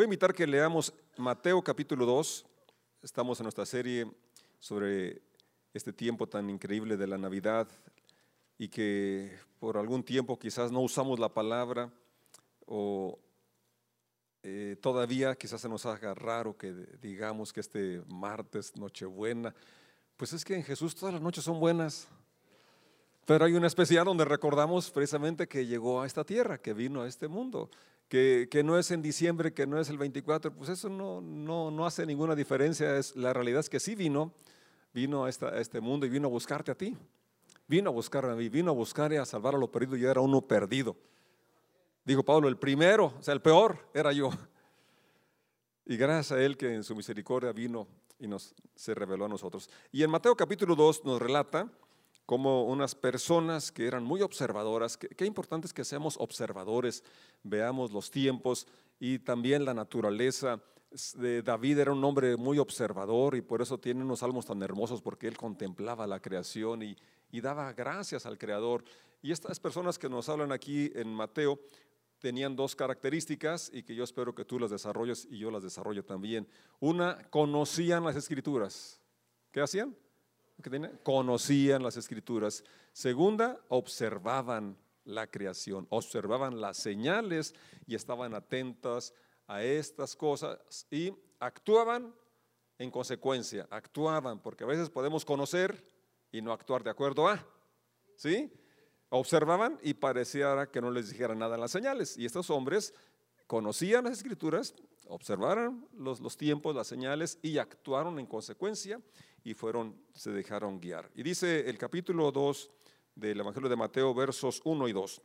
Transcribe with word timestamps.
Voy 0.00 0.04
a 0.04 0.06
invitar 0.06 0.32
que 0.32 0.46
leamos 0.46 0.94
Mateo 1.18 1.60
capítulo 1.60 2.06
2. 2.06 2.46
Estamos 3.02 3.38
en 3.38 3.44
nuestra 3.44 3.66
serie 3.66 4.10
sobre 4.58 5.20
este 5.74 5.92
tiempo 5.92 6.26
tan 6.26 6.48
increíble 6.48 6.96
de 6.96 7.06
la 7.06 7.18
Navidad 7.18 7.68
y 8.56 8.68
que 8.68 9.30
por 9.58 9.76
algún 9.76 10.02
tiempo 10.02 10.38
quizás 10.38 10.72
no 10.72 10.80
usamos 10.80 11.18
la 11.18 11.28
palabra 11.28 11.92
o 12.64 13.18
eh, 14.42 14.78
todavía 14.80 15.34
quizás 15.34 15.60
se 15.60 15.68
nos 15.68 15.84
haga 15.84 16.14
raro 16.14 16.56
que 16.56 16.72
digamos 17.02 17.52
que 17.52 17.60
este 17.60 18.02
martes, 18.06 18.74
Nochebuena, 18.76 19.54
pues 20.16 20.32
es 20.32 20.46
que 20.46 20.54
en 20.54 20.64
Jesús 20.64 20.94
todas 20.94 21.12
las 21.12 21.22
noches 21.22 21.44
son 21.44 21.60
buenas. 21.60 22.08
Pero 23.26 23.44
hay 23.44 23.52
una 23.52 23.66
especial 23.66 24.06
donde 24.06 24.24
recordamos 24.24 24.90
precisamente 24.90 25.46
que 25.46 25.66
llegó 25.66 26.00
a 26.00 26.06
esta 26.06 26.24
tierra, 26.24 26.56
que 26.56 26.72
vino 26.72 27.02
a 27.02 27.06
este 27.06 27.28
mundo 27.28 27.68
que, 28.10 28.62
no 28.64 28.76
es 28.76 28.90
en 28.90 29.02
diciembre, 29.02 29.54
que 29.54 29.68
no 29.68 29.78
es 29.78 29.88
el 29.88 29.96
24, 29.96 30.52
pues 30.52 30.68
eso 30.68 30.88
no, 30.88 31.20
no, 31.20 31.70
no 31.70 31.86
hace 31.86 32.04
ninguna 32.04 32.34
diferencia. 32.34 32.96
Es, 32.96 33.14
la 33.14 33.32
realidad 33.32 33.60
es 33.60 33.70
que 33.70 33.78
sí 33.78 33.94
vino, 33.94 34.34
vino 34.92 35.24
a, 35.24 35.28
este 35.30 35.80
mundo 35.80 36.06
y 36.06 36.08
vino 36.08 36.26
a 36.26 36.30
buscarte 36.30 36.72
a 36.72 36.74
ti. 36.74 36.96
Vino 37.68 37.90
a 37.90 37.92
buscar 37.92 38.24
a 38.24 38.34
mí, 38.34 38.48
vino 38.48 38.72
a 38.72 38.74
buscar 38.74 39.12
y 39.12 39.16
a 39.16 39.24
salvar 39.24 39.54
a 39.54 39.58
lo 39.58 39.70
perdido 39.70 39.96
y 39.96 40.04
era 40.04 40.20
uno 40.20 40.42
perdido. 40.42 40.96
Dijo 42.04 42.24
Pablo, 42.24 42.48
el 42.48 42.56
primero, 42.56 43.14
o 43.16 43.22
sea, 43.22 43.32
el 43.32 43.40
peor 43.40 43.78
era 43.94 44.12
yo. 44.12 44.30
Y 45.86 45.96
gracias 45.96 46.32
a 46.32 46.42
él 46.42 46.56
que 46.56 46.74
en 46.74 46.82
su 46.82 46.96
misericordia 46.96 47.52
vino 47.52 47.86
y 48.18 48.26
nos 48.26 48.54
se 48.74 48.92
reveló 48.92 49.26
a 49.26 49.28
nosotros. 49.28 49.70
Y 49.92 50.02
en 50.02 50.10
Mateo 50.10 50.36
capítulo 50.36 50.74
2 50.74 51.04
nos 51.04 51.22
relata 51.22 51.70
como 52.30 52.62
unas 52.62 52.94
personas 52.94 53.72
que 53.72 53.88
eran 53.88 54.04
muy 54.04 54.22
observadoras. 54.22 54.96
Qué, 54.96 55.26
importante 55.26 55.66
es 55.66 55.72
que 55.72 55.84
seamos 55.84 56.14
observadores, 56.16 57.02
veamos 57.42 57.90
los 57.90 58.08
tiempos 58.08 58.68
y 59.00 59.18
también 59.18 59.64
la 59.64 59.74
naturaleza. 59.74 60.62
David 61.42 61.78
era 61.78 61.90
un 61.90 62.04
hombre 62.04 62.36
muy 62.36 62.60
observador 62.60 63.34
y 63.34 63.40
por 63.40 63.62
eso 63.62 63.78
tiene 63.78 64.04
unos 64.04 64.20
salmos 64.20 64.46
tan 64.46 64.62
hermosos 64.62 65.02
porque 65.02 65.26
él 65.26 65.36
contemplaba 65.36 66.06
la 66.06 66.22
creación 66.22 66.84
y, 66.84 66.96
y 67.32 67.40
daba 67.40 67.72
gracias 67.72 68.24
al 68.26 68.38
Creador. 68.38 68.84
Y 69.22 69.32
estas 69.32 69.58
personas 69.58 69.98
que 69.98 70.08
nos 70.08 70.28
hablan 70.28 70.52
aquí 70.52 70.92
en 70.94 71.12
Mateo 71.12 71.58
tenían 72.20 72.54
dos 72.54 72.76
características 72.76 73.72
y 73.74 73.82
que 73.82 73.96
yo 73.96 74.04
espero 74.04 74.36
que 74.36 74.44
tú 74.44 74.60
las 74.60 74.70
desarrolles 74.70 75.26
y 75.28 75.38
yo 75.38 75.50
las 75.50 75.64
desarrollo 75.64 76.04
también. 76.04 76.46
Una, 76.78 77.28
conocían 77.28 78.04
las 78.04 78.14
escrituras. 78.14 79.00
¿Qué 79.50 79.60
hacían? 79.60 79.96
Conocían 81.02 81.82
las 81.82 81.96
escrituras. 81.96 82.64
Segunda, 82.92 83.60
observaban 83.68 84.76
la 85.04 85.26
creación, 85.26 85.86
observaban 85.90 86.60
las 86.60 86.76
señales 86.76 87.54
y 87.86 87.94
estaban 87.94 88.34
atentas 88.34 89.14
a 89.46 89.62
estas 89.62 90.14
cosas 90.14 90.86
y 90.90 91.12
actuaban 91.38 92.14
en 92.78 92.90
consecuencia, 92.90 93.66
actuaban, 93.70 94.40
porque 94.40 94.64
a 94.64 94.66
veces 94.66 94.88
podemos 94.88 95.24
conocer 95.24 95.84
y 96.32 96.40
no 96.40 96.52
actuar 96.52 96.82
de 96.82 96.90
acuerdo 96.90 97.28
a, 97.28 97.44
¿sí? 98.16 98.52
Observaban 99.10 99.78
y 99.82 99.94
pareciera 99.94 100.70
que 100.70 100.80
no 100.80 100.90
les 100.90 101.10
dijera 101.10 101.34
nada 101.34 101.58
las 101.58 101.72
señales. 101.72 102.16
Y 102.16 102.24
estos 102.24 102.48
hombres 102.48 102.94
conocían 103.50 104.04
las 104.04 104.18
escrituras, 104.18 104.76
observaron 105.08 105.84
los, 105.98 106.20
los 106.20 106.36
tiempos, 106.36 106.72
las 106.72 106.86
señales 106.86 107.36
y 107.42 107.58
actuaron 107.58 108.20
en 108.20 108.26
consecuencia 108.26 109.00
y 109.42 109.54
fueron, 109.54 110.00
se 110.14 110.30
dejaron 110.30 110.80
guiar. 110.80 111.10
Y 111.16 111.24
dice 111.24 111.68
el 111.68 111.76
capítulo 111.76 112.30
2 112.30 112.70
del 113.16 113.40
Evangelio 113.40 113.68
de 113.68 113.74
Mateo, 113.74 114.14
versos 114.14 114.60
1 114.62 114.86
y 114.86 114.92
2. 114.92 115.22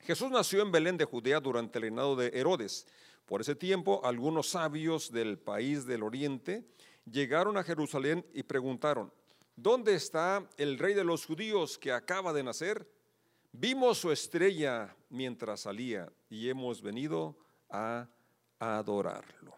Jesús 0.00 0.30
nació 0.30 0.60
en 0.60 0.70
Belén 0.70 0.98
de 0.98 1.06
Judea 1.06 1.40
durante 1.40 1.78
el 1.78 1.84
reinado 1.84 2.16
de 2.16 2.38
Herodes. 2.38 2.86
Por 3.24 3.40
ese 3.40 3.54
tiempo, 3.54 4.02
algunos 4.04 4.50
sabios 4.50 5.10
del 5.10 5.38
país 5.38 5.86
del 5.86 6.02
oriente 6.02 6.68
llegaron 7.10 7.56
a 7.56 7.64
Jerusalén 7.64 8.26
y 8.34 8.42
preguntaron, 8.42 9.10
¿dónde 9.56 9.94
está 9.94 10.46
el 10.58 10.78
rey 10.78 10.92
de 10.92 11.04
los 11.04 11.24
judíos 11.24 11.78
que 11.78 11.92
acaba 11.92 12.34
de 12.34 12.42
nacer? 12.42 12.86
Vimos 13.52 13.96
su 13.96 14.12
estrella 14.12 14.94
mientras 15.08 15.60
salía 15.60 16.12
y 16.28 16.48
hemos 16.48 16.82
venido 16.82 17.36
a 17.68 18.08
adorarlo. 18.58 19.54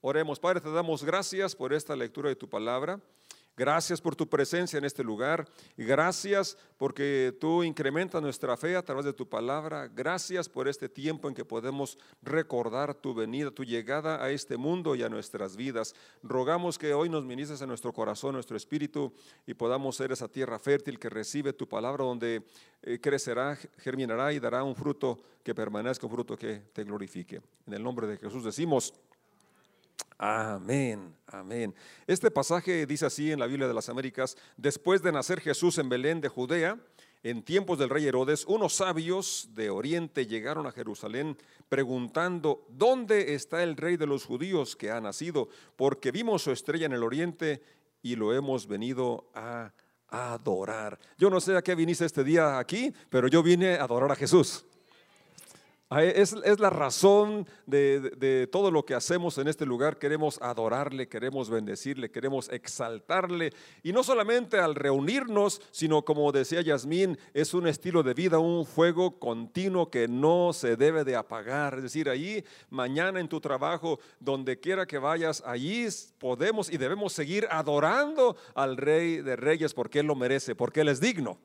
Oremos, 0.00 0.40
Padre, 0.40 0.60
te 0.60 0.70
damos 0.72 1.04
gracias 1.04 1.54
por 1.54 1.72
esta 1.72 1.94
lectura 1.94 2.28
de 2.28 2.36
tu 2.36 2.48
palabra. 2.48 3.00
Gracias 3.54 4.00
por 4.00 4.16
tu 4.16 4.28
presencia 4.28 4.78
en 4.78 4.84
este 4.86 5.04
lugar. 5.04 5.46
Gracias 5.76 6.56
porque 6.78 7.36
tú 7.38 7.62
incrementas 7.62 8.22
nuestra 8.22 8.56
fe 8.56 8.76
a 8.76 8.82
través 8.82 9.04
de 9.04 9.12
tu 9.12 9.28
palabra. 9.28 9.88
Gracias 9.88 10.48
por 10.48 10.68
este 10.68 10.88
tiempo 10.88 11.28
en 11.28 11.34
que 11.34 11.44
podemos 11.44 11.98
recordar 12.22 12.94
tu 12.94 13.12
venida, 13.12 13.50
tu 13.50 13.62
llegada 13.62 14.24
a 14.24 14.30
este 14.30 14.56
mundo 14.56 14.94
y 14.94 15.02
a 15.02 15.10
nuestras 15.10 15.54
vidas. 15.54 15.94
Rogamos 16.22 16.78
que 16.78 16.94
hoy 16.94 17.10
nos 17.10 17.24
ministres 17.24 17.60
en 17.60 17.68
nuestro 17.68 17.92
corazón, 17.92 18.32
nuestro 18.32 18.56
espíritu 18.56 19.12
y 19.46 19.52
podamos 19.52 19.96
ser 19.96 20.12
esa 20.12 20.28
tierra 20.28 20.58
fértil 20.58 20.98
que 20.98 21.10
recibe 21.10 21.52
tu 21.52 21.68
palabra, 21.68 22.04
donde 22.04 22.42
eh, 22.82 22.98
crecerá, 23.00 23.58
germinará 23.76 24.32
y 24.32 24.40
dará 24.40 24.64
un 24.64 24.74
fruto 24.74 25.18
que 25.42 25.54
permanezca, 25.54 26.06
un 26.06 26.12
fruto 26.12 26.38
que 26.38 26.62
te 26.72 26.84
glorifique. 26.84 27.42
En 27.66 27.74
el 27.74 27.82
nombre 27.82 28.06
de 28.06 28.16
Jesús 28.16 28.44
decimos. 28.44 28.94
Amén, 30.24 31.16
amén. 31.26 31.74
Este 32.06 32.30
pasaje 32.30 32.86
dice 32.86 33.06
así 33.06 33.32
en 33.32 33.40
la 33.40 33.48
Biblia 33.48 33.66
de 33.66 33.74
las 33.74 33.88
Américas, 33.88 34.36
después 34.56 35.02
de 35.02 35.10
nacer 35.10 35.40
Jesús 35.40 35.78
en 35.78 35.88
Belén 35.88 36.20
de 36.20 36.28
Judea, 36.28 36.78
en 37.24 37.42
tiempos 37.42 37.76
del 37.76 37.88
rey 37.88 38.06
Herodes, 38.06 38.44
unos 38.46 38.74
sabios 38.74 39.48
de 39.54 39.68
Oriente 39.70 40.28
llegaron 40.28 40.64
a 40.68 40.70
Jerusalén 40.70 41.36
preguntando, 41.68 42.64
¿dónde 42.68 43.34
está 43.34 43.64
el 43.64 43.76
rey 43.76 43.96
de 43.96 44.06
los 44.06 44.24
judíos 44.24 44.76
que 44.76 44.92
ha 44.92 45.00
nacido? 45.00 45.48
Porque 45.74 46.12
vimos 46.12 46.42
su 46.42 46.52
estrella 46.52 46.86
en 46.86 46.92
el 46.92 47.02
Oriente 47.02 47.60
y 48.00 48.14
lo 48.14 48.32
hemos 48.32 48.68
venido 48.68 49.28
a 49.34 49.72
adorar. 50.06 51.00
Yo 51.18 51.30
no 51.30 51.40
sé 51.40 51.56
a 51.56 51.62
qué 51.62 51.74
viniste 51.74 52.04
este 52.04 52.22
día 52.22 52.60
aquí, 52.60 52.94
pero 53.10 53.26
yo 53.26 53.42
vine 53.42 53.74
a 53.74 53.82
adorar 53.82 54.12
a 54.12 54.14
Jesús. 54.14 54.66
Es, 56.00 56.32
la 56.58 56.70
razón 56.70 57.46
de, 57.66 58.48
todo 58.50 58.70
lo 58.70 58.84
que 58.84 58.94
hacemos 58.94 59.36
en 59.38 59.48
este 59.48 59.66
lugar. 59.66 59.98
Queremos 59.98 60.40
adorarle, 60.40 61.08
queremos 61.08 61.50
bendecirle, 61.50 62.10
queremos 62.10 62.48
exaltarle. 62.50 63.52
Y 63.82 63.92
no 63.92 64.02
solamente 64.02 64.58
al 64.58 64.74
reunirnos, 64.74 65.60
sino 65.70 66.02
como 66.02 66.32
decía 66.32 66.62
Yasmín, 66.62 67.18
es 67.34 67.52
un 67.54 67.66
estilo 67.66 68.02
de 68.02 68.14
vida, 68.14 68.38
un 68.38 68.64
fuego 68.64 69.18
continuo 69.18 69.90
que 69.90 70.08
no 70.08 70.52
se 70.52 70.76
debe 70.76 71.04
de 71.04 71.16
apagar. 71.16 71.74
Es 71.76 71.82
decir, 71.82 72.08
allí, 72.08 72.44
mañana 72.70 73.20
en 73.20 73.28
tu 73.28 73.40
trabajo, 73.40 73.98
donde 74.20 74.58
quiera 74.58 74.86
que 74.86 74.98
vayas, 74.98 75.42
allí 75.44 75.86
podemos 76.18 76.70
y 76.70 76.76
debemos 76.76 77.12
seguir 77.12 77.46
adorando 77.50 78.36
al 78.54 78.76
Rey 78.76 79.16
de 79.16 79.36
Reyes 79.36 79.74
porque 79.74 80.00
Él 80.00 80.06
lo 80.06 80.14
merece, 80.14 80.54
porque 80.54 80.80
Él 80.80 80.88
es 80.88 81.00
digno. 81.00 81.38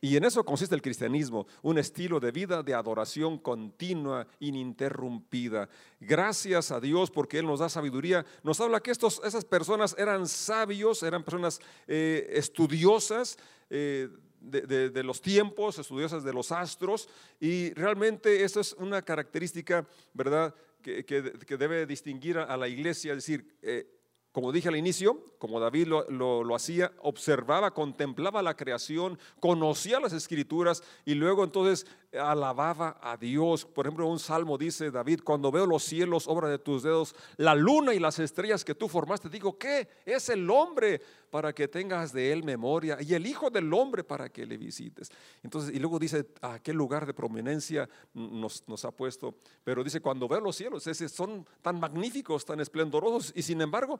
Y 0.00 0.16
en 0.16 0.24
eso 0.24 0.44
consiste 0.44 0.74
el 0.74 0.80
cristianismo, 0.80 1.46
un 1.62 1.76
estilo 1.76 2.20
de 2.20 2.30
vida 2.30 2.62
de 2.62 2.72
adoración 2.72 3.38
continua, 3.38 4.26
ininterrumpida. 4.38 5.68
Gracias 6.00 6.70
a 6.70 6.80
Dios 6.80 7.10
porque 7.10 7.38
Él 7.38 7.46
nos 7.46 7.60
da 7.60 7.68
sabiduría. 7.68 8.24
Nos 8.42 8.60
habla 8.60 8.80
que 8.80 8.92
estos, 8.92 9.20
esas 9.24 9.44
personas 9.44 9.94
eran 9.98 10.26
sabios, 10.26 11.02
eran 11.02 11.22
personas 11.22 11.60
eh, 11.86 12.28
estudiosas. 12.32 13.38
Eh, 13.68 14.08
de, 14.40 15.02
los 15.02 15.20
tiempos, 15.20 15.78
estudiosas 15.78 16.24
de 16.24 16.32
los 16.32 16.50
astros, 16.50 17.10
y 17.38 17.74
realmente 17.74 18.42
eso 18.42 18.60
es 18.60 18.72
una 18.72 19.02
característica, 19.02 19.86
¿verdad?, 20.14 20.54
que, 20.82 21.56
debe 21.58 21.84
distinguir 21.84 22.38
a, 22.38 22.56
la 22.56 22.66
iglesia, 22.66 23.12
es 23.12 23.18
decir, 23.18 23.58
eh, 23.60 23.99
como 24.32 24.52
dije 24.52 24.68
al 24.68 24.76
inicio, 24.76 25.24
como 25.38 25.58
David 25.58 25.88
lo, 25.88 26.54
hacía, 26.54 26.92
observaba, 27.02 27.72
contemplaba 27.72 28.42
la 28.42 28.56
creación, 28.56 29.18
conocía 29.40 29.98
las 29.98 30.12
escrituras 30.12 30.82
y 31.04 31.14
luego 31.14 31.42
entonces 31.42 31.86
alababa 32.12 32.98
a 33.00 33.16
Dios. 33.16 33.64
Por 33.64 33.86
ejemplo, 33.86 34.06
un 34.06 34.18
salmo 34.18 34.58
dice 34.58 34.90
David, 34.90 35.20
cuando 35.24 35.50
veo 35.50 35.66
los 35.66 35.84
cielos, 35.84 36.26
obra 36.26 36.48
de 36.48 36.58
tus 36.58 36.82
dedos, 36.82 37.14
la 37.36 37.54
luna 37.54 37.94
y 37.94 37.98
las 37.98 38.18
estrellas 38.18 38.64
que 38.64 38.74
tú 38.74 38.88
formaste, 38.88 39.28
digo, 39.28 39.58
¿qué? 39.58 39.88
Es 40.04 40.28
el 40.28 40.48
hombre 40.50 41.00
para 41.30 41.52
que 41.52 41.68
tengas 41.68 42.12
de 42.12 42.32
él 42.32 42.42
memoria 42.42 42.98
y 43.00 43.14
el 43.14 43.26
Hijo 43.26 43.50
del 43.50 43.72
Hombre 43.72 44.02
para 44.02 44.28
que 44.28 44.44
le 44.44 44.56
visites. 44.56 45.10
Entonces, 45.42 45.74
y 45.74 45.78
luego 45.78 45.98
dice, 45.98 46.26
¿a 46.42 46.58
qué 46.58 46.72
lugar 46.72 47.06
de 47.06 47.14
prominencia 47.14 47.88
nos, 48.12 48.84
ha 48.84 48.90
puesto? 48.90 49.36
Pero 49.62 49.84
dice, 49.84 50.00
cuando 50.00 50.26
veo 50.26 50.40
los 50.40 50.56
cielos, 50.56 50.82
son 50.82 51.46
tan 51.62 51.78
magníficos, 51.78 52.44
tan 52.44 52.60
esplendorosos 52.60 53.32
y 53.36 53.42
sin 53.42 53.60
embargo 53.60 53.98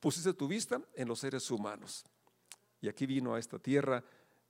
pusiste 0.00 0.34
tu 0.34 0.46
vista 0.46 0.80
en 0.94 1.08
los 1.08 1.20
seres 1.20 1.50
humanos. 1.50 2.04
Y 2.80 2.88
aquí 2.88 3.06
vino 3.06 3.34
a 3.34 3.38
esta 3.38 3.58
tierra 3.58 4.04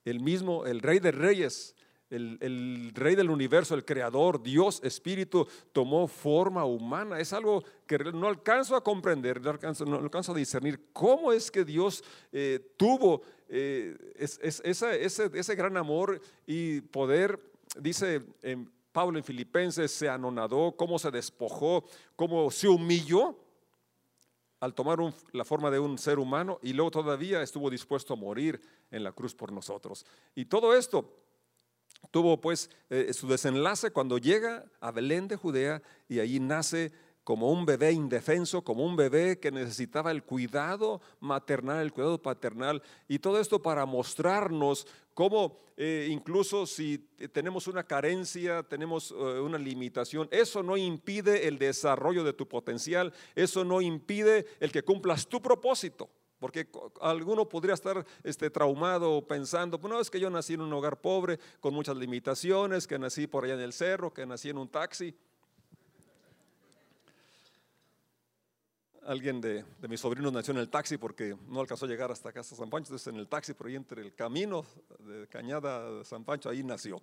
el 0.04 0.20
mismo, 0.20 0.66
el 0.66 0.80
Rey 0.80 0.98
de 0.98 1.12
Reyes, 1.12 1.74
el, 2.10 2.92
rey 2.94 3.14
del 3.14 3.30
universo, 3.30 3.74
el 3.74 3.84
creador, 3.84 4.42
Dios, 4.42 4.80
Espíritu, 4.84 5.46
tomó 5.72 6.06
forma 6.06 6.64
humana. 6.64 7.18
Es 7.18 7.32
algo 7.32 7.64
que 7.86 7.98
no 7.98 8.28
alcanzo 8.28 8.76
a 8.76 8.84
comprender, 8.84 9.40
no 9.40 9.50
alcanzo, 9.50 10.32
a 10.32 10.36
discernir 10.36 10.88
cómo 10.92 11.32
es 11.32 11.50
que 11.50 11.64
Dios 11.64 12.04
eh, 12.32 12.74
tuvo 12.76 13.22
eh, 13.48 13.96
ese, 14.16 14.60
ese, 15.04 15.54
gran 15.54 15.76
amor 15.76 16.20
y 16.46 16.80
poder, 16.80 17.40
dice 17.78 18.22
Pablo 18.96 19.18
en 19.18 19.24
Filipenses 19.24 19.92
se 19.92 20.08
anonadó, 20.08 20.72
cómo 20.76 20.98
se 20.98 21.10
despojó, 21.10 21.84
cómo 22.16 22.50
se 22.50 22.66
humilló 22.66 23.36
al 24.60 24.74
tomar 24.74 24.98
la 25.32 25.44
forma 25.44 25.70
de 25.70 25.78
un 25.78 25.98
ser 25.98 26.18
humano 26.18 26.58
y 26.62 26.72
luego 26.72 26.90
todavía 26.90 27.42
estuvo 27.42 27.68
dispuesto 27.68 28.14
a 28.14 28.16
morir 28.16 28.60
en 28.90 29.04
la 29.04 29.12
cruz 29.12 29.34
por 29.34 29.52
nosotros. 29.52 30.06
Y 30.34 30.46
todo 30.46 30.74
esto 30.74 31.25
tuvo 32.10 32.40
pues 32.40 32.70
eh, 32.90 33.12
su 33.12 33.28
desenlace 33.28 33.90
cuando 33.90 34.18
llega 34.18 34.64
a 34.80 34.90
Belén 34.90 35.28
de 35.28 35.36
Judea 35.36 35.82
y 36.08 36.20
allí 36.20 36.40
nace 36.40 36.92
como 37.26 37.50
un 37.50 37.66
bebé 37.66 37.90
indefenso, 37.90 38.62
como 38.62 38.84
un 38.84 38.94
bebé 38.94 39.40
que 39.40 39.50
necesitaba 39.50 40.12
el 40.12 40.22
cuidado 40.22 41.00
maternal, 41.18 41.82
el 41.82 41.92
cuidado 41.92 42.22
paternal, 42.22 42.80
y 43.08 43.18
todo 43.18 43.40
esto 43.40 43.60
para 43.60 43.84
mostrarnos 43.84 44.86
cómo 45.12 45.58
eh, 45.76 46.06
incluso 46.08 46.66
si 46.66 46.98
tenemos 47.32 47.66
una 47.66 47.82
carencia, 47.82 48.62
tenemos 48.62 49.10
eh, 49.10 49.40
una 49.40 49.58
limitación, 49.58 50.28
eso 50.30 50.62
no 50.62 50.76
impide 50.76 51.48
el 51.48 51.58
desarrollo 51.58 52.22
de 52.22 52.32
tu 52.32 52.46
potencial, 52.46 53.12
eso 53.34 53.64
no 53.64 53.80
impide 53.80 54.46
el 54.60 54.70
que 54.70 54.84
cumplas 54.84 55.26
tu 55.26 55.42
propósito. 55.42 56.08
Porque 56.38 56.68
alguno 57.00 57.48
podría 57.48 57.74
estar 57.74 58.04
este, 58.22 58.50
traumado 58.50 59.26
pensando, 59.26 59.80
pues 59.80 59.92
no, 59.92 60.00
es 60.00 60.10
que 60.10 60.20
yo 60.20 60.28
nací 60.28 60.54
en 60.54 60.60
un 60.60 60.72
hogar 60.72 61.00
pobre, 61.00 61.38
con 61.60 61.72
muchas 61.72 61.96
limitaciones, 61.96 62.86
que 62.86 62.98
nací 62.98 63.26
por 63.26 63.44
allá 63.44 63.54
en 63.54 63.60
el 63.60 63.72
cerro, 63.72 64.12
que 64.12 64.26
nací 64.26 64.50
en 64.50 64.58
un 64.58 64.68
taxi. 64.68 65.14
alguien 69.06 69.40
de, 69.40 69.64
mis 69.88 70.00
sobrinos 70.00 70.32
nació 70.32 70.52
en 70.52 70.58
el 70.58 70.68
taxi 70.68 70.96
porque 70.96 71.36
no 71.48 71.60
alcanzó 71.60 71.86
a 71.86 71.88
llegar 71.88 72.10
hasta 72.10 72.32
casa 72.32 72.56
San 72.56 72.68
Pancho, 72.68 72.88
entonces 72.88 73.06
en 73.06 73.16
el 73.16 73.28
taxi, 73.28 73.54
por 73.54 73.68
ahí 73.68 73.76
entre 73.76 74.02
el 74.02 74.14
camino 74.14 74.64
de 74.98 75.26
Cañada 75.28 75.98
de 75.98 76.04
San 76.04 76.24
Pancho, 76.24 76.50
ahí 76.50 76.62
nació. 76.62 77.00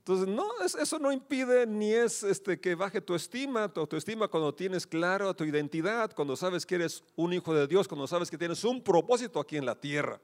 Entonces, 0.00 0.28
no, 0.28 0.48
eso 0.64 0.98
no 0.98 1.12
impide 1.12 1.66
ni 1.66 1.92
es 1.92 2.22
este, 2.22 2.58
que 2.58 2.74
baje 2.74 3.02
tu 3.02 3.14
estima, 3.14 3.70
tu 3.70 3.80
autoestima 3.80 4.28
cuando 4.28 4.54
tienes 4.54 4.86
claro 4.86 5.34
tu 5.36 5.44
identidad, 5.44 6.12
cuando 6.14 6.36
sabes 6.36 6.64
que 6.64 6.76
eres 6.76 7.04
un 7.16 7.34
hijo 7.34 7.52
de 7.52 7.66
Dios, 7.66 7.86
cuando 7.86 8.06
sabes 8.06 8.30
que 8.30 8.38
tienes 8.38 8.64
un 8.64 8.82
propósito 8.82 9.38
aquí 9.38 9.58
en 9.58 9.66
la 9.66 9.78
tierra. 9.78 10.18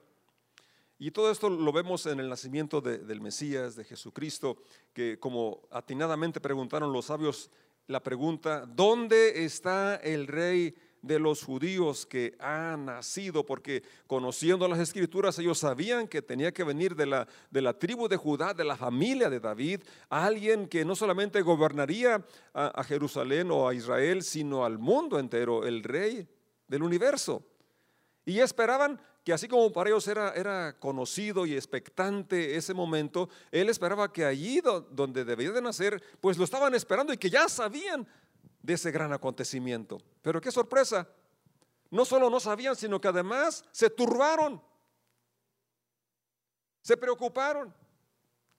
Y 0.99 1.11
todo 1.11 1.31
esto 1.31 1.51
lo 1.51 1.73
vemos 1.73 2.07
en 2.07 2.21
el 2.21 2.29
nacimiento 2.31 2.81
del 2.81 3.21
Mesías, 3.21 3.77
de 3.77 3.85
Jesucristo, 3.85 4.57
que 4.95 5.19
como 5.19 5.69
atinadamente 5.71 6.41
preguntaron 6.41 6.91
los 6.91 7.05
sabios 7.05 7.51
la 7.87 8.03
pregunta, 8.03 8.65
¿dónde 8.65 9.45
está 9.45 9.97
el 9.97 10.27
rey 10.27 10.75
de 11.07 11.19
los 11.19 11.45
judíos 11.45 12.07
que 12.07 12.37
ha 12.41 12.77
nacido, 12.77 13.45
porque 13.45 13.83
conociendo 14.07 14.67
las 14.69 14.79
escrituras 14.79 15.39
ellos 15.39 15.59
sabían 15.59 16.09
que 16.09 16.23
tenía 16.23 16.53
que 16.53 16.65
venir 16.65 16.97
de 16.97 17.07
la, 17.07 17.29
de 17.51 17.63
la 17.63 17.79
tribu 17.79 18.09
de 18.09 18.17
Judá, 18.17 18.55
de 18.55 18.65
la 18.65 18.77
familia 18.77 19.31
de 19.31 19.41
David, 19.41 19.83
alguien 20.09 20.69
que 20.69 20.85
no 20.85 20.97
solamente 20.97 21.43
gobernaría 21.43 22.25
a, 22.53 22.81
a 22.81 22.85
Jerusalén 22.85 23.51
o 23.51 23.69
a 23.69 23.75
Israel, 23.75 24.23
sino 24.23 24.65
al 24.65 24.79
mundo 24.79 25.19
entero, 25.19 25.65
el 25.65 25.83
rey 25.83 26.27
del 26.69 26.83
universo. 26.83 27.43
Y 28.25 28.41
esperaban 28.41 29.01
que 29.27 29.33
así 29.33 29.49
como 29.49 29.73
para 29.73 29.91
ellos 29.91 30.07
era, 30.07 30.33
era 30.35 30.79
conocido 30.79 31.47
y 31.47 31.55
expectante 31.55 32.57
ese 32.57 32.73
momento, 32.75 33.29
él 33.51 33.69
esperaba 33.69 34.13
que 34.13 34.25
allí 34.25 34.61
donde 34.93 35.25
debía 35.25 35.51
de 35.51 35.61
nacer, 35.61 36.01
pues 36.21 36.39
lo 36.39 36.45
estaban 36.45 36.75
esperando 36.77 37.13
y 37.13 37.17
que 37.17 37.29
ya 37.29 37.49
sabían 37.49 38.07
de 38.63 38.75
ese 38.75 38.93
gran 38.93 39.13
acontecimiento. 39.13 39.99
Pero 40.27 40.41
qué 40.41 40.51
sorpresa, 40.51 41.09
no 41.89 42.05
solo 42.05 42.29
no 42.29 42.41
sabían, 42.41 42.75
sino 42.75 43.01
que 43.01 43.07
además 43.07 43.65
se 43.71 43.89
turbaron, 43.89 44.61
se 46.83 46.97
preocuparon. 46.97 47.73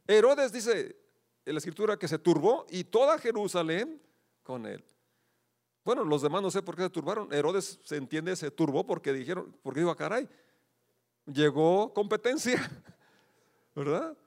Herodes 0.08 0.54
dice 0.54 0.96
en 1.44 1.54
la 1.54 1.58
escritura 1.58 2.00
que 2.00 2.08
se 2.08 2.20
turbó 2.20 2.66
y 2.70 2.86
toda 2.86 3.20
Jerusalén 3.20 4.02
con 4.44 4.66
él. 4.66 4.82
Bueno, 5.84 6.06
los 6.06 6.22
demás 6.22 6.42
no 6.42 6.52
sé 6.52 6.62
por 6.62 6.78
qué 6.78 6.84
se 6.84 6.90
turbaron. 6.90 7.34
Herodes 7.34 7.82
se 7.84 7.98
entiende, 7.98 8.34
se 8.38 8.50
turbó 8.50 8.86
porque 8.86 9.12
dijeron, 9.12 9.54
porque 9.62 9.82
dijo, 9.82 9.92
ah, 9.92 9.98
caray, 9.98 10.30
llegó 11.26 11.94
competencia, 11.94 12.66
¿verdad? 13.76 14.18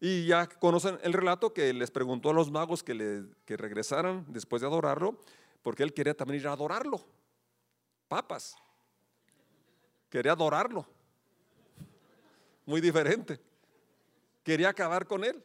Y 0.00 0.26
ya 0.26 0.48
conocen 0.48 0.98
el 1.04 1.12
relato 1.12 1.54
que 1.54 1.72
les 1.72 1.92
preguntó 1.92 2.30
a 2.30 2.34
los 2.34 2.50
magos 2.50 2.82
que, 2.82 2.94
le, 2.94 3.24
que 3.44 3.56
regresaran 3.56 4.26
después 4.28 4.62
de 4.62 4.66
adorarlo, 4.66 5.20
porque 5.68 5.82
él 5.82 5.92
quería 5.92 6.14
también 6.14 6.40
ir 6.40 6.48
a 6.48 6.52
adorarlo. 6.52 6.98
Papas. 8.08 8.56
Quería 10.08 10.32
adorarlo. 10.32 10.86
Muy 12.64 12.80
diferente. 12.80 13.38
Quería 14.42 14.70
acabar 14.70 15.06
con 15.06 15.24
él. 15.24 15.44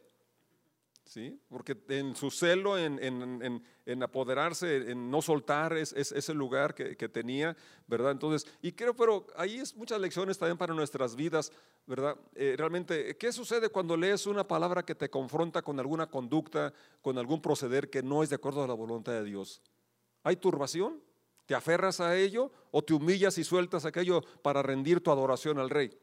¿Sí? 1.04 1.38
Porque 1.50 1.76
en 1.90 2.16
su 2.16 2.30
celo, 2.30 2.78
en, 2.78 4.02
apoderarse, 4.02 4.90
en 4.90 5.10
no 5.10 5.20
soltar 5.20 5.76
ese 5.76 6.32
lugar 6.32 6.74
que, 6.74 6.96
que, 6.96 7.10
tenía, 7.10 7.54
¿verdad? 7.86 8.12
Entonces, 8.12 8.50
y 8.62 8.72
creo, 8.72 8.96
pero 8.96 9.26
ahí 9.36 9.58
es 9.58 9.76
muchas 9.76 10.00
lecciones 10.00 10.38
también 10.38 10.56
para 10.56 10.72
nuestras 10.72 11.16
vidas, 11.16 11.52
¿verdad? 11.86 12.16
Eh, 12.34 12.54
realmente, 12.56 13.14
¿qué 13.18 13.30
sucede 13.30 13.68
cuando 13.68 13.94
lees 13.94 14.26
una 14.26 14.48
palabra 14.48 14.86
que 14.86 14.94
te 14.94 15.10
confronta 15.10 15.60
con 15.60 15.78
alguna 15.78 16.06
conducta, 16.06 16.72
con 17.02 17.18
algún 17.18 17.42
proceder 17.42 17.90
que 17.90 18.02
no 18.02 18.22
es 18.22 18.30
de 18.30 18.36
acuerdo 18.36 18.64
a 18.64 18.66
la 18.66 18.72
voluntad 18.72 19.12
de 19.12 19.24
Dios? 19.24 19.60
¿Hay 20.24 20.36
turbación? 20.36 21.00
¿Te 21.46 21.54
aferras 21.54 22.00
a 22.00 22.16
ello 22.16 22.50
o 22.70 22.82
te 22.82 22.94
humillas 22.94 23.36
y 23.38 23.44
sueltas 23.44 23.84
aquello 23.84 24.22
para 24.42 24.62
rendir 24.62 25.00
tu 25.02 25.10
adoración 25.10 25.58
al 25.58 25.70
rey? 25.70 25.96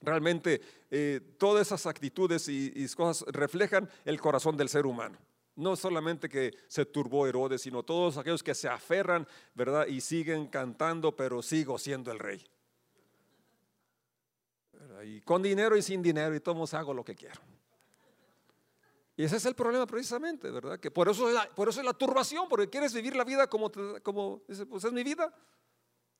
Realmente 0.00 0.62
eh, 0.90 1.20
todas 1.36 1.66
esas 1.66 1.84
actitudes 1.86 2.48
y, 2.48 2.88
cosas 2.94 3.26
reflejan 3.32 3.90
el 4.04 4.20
corazón 4.20 4.56
del 4.56 4.68
ser 4.68 4.86
humano. 4.86 5.18
No 5.56 5.76
solamente 5.76 6.28
que 6.28 6.54
se 6.68 6.86
turbó 6.86 7.26
Herodes, 7.26 7.62
sino 7.62 7.82
todos 7.82 8.16
aquellos 8.16 8.42
que 8.42 8.54
se 8.54 8.68
aferran, 8.68 9.26
¿verdad? 9.54 9.86
Y 9.88 10.00
siguen 10.00 10.46
cantando, 10.46 11.14
pero 11.14 11.42
sigo 11.42 11.76
siendo 11.78 12.12
el 12.12 12.18
rey. 12.18 12.46
Y 15.04 15.20
con 15.22 15.42
dinero 15.42 15.76
y 15.76 15.82
sin 15.82 16.00
dinero, 16.00 16.34
y 16.34 16.40
todos 16.40 16.72
hago 16.72 16.94
lo 16.94 17.04
que 17.04 17.14
quiero. 17.14 17.40
Y 19.20 19.24
ese 19.24 19.36
es 19.36 19.44
el 19.44 19.54
problema 19.54 19.84
precisamente, 19.84 20.50
¿verdad? 20.50 20.80
Que 20.80 20.90
por 20.90 21.06
eso 21.06 21.28
es 21.28 21.34
la, 21.34 21.46
por 21.50 21.68
eso 21.68 21.80
es 21.80 21.84
la 21.84 21.92
turbación, 21.92 22.48
porque 22.48 22.70
quieres 22.70 22.94
vivir 22.94 23.14
la 23.14 23.22
vida 23.22 23.48
como, 23.48 23.70
como 24.02 24.40
pues 24.70 24.84
es 24.84 24.92
mi 24.94 25.04
vida. 25.04 25.30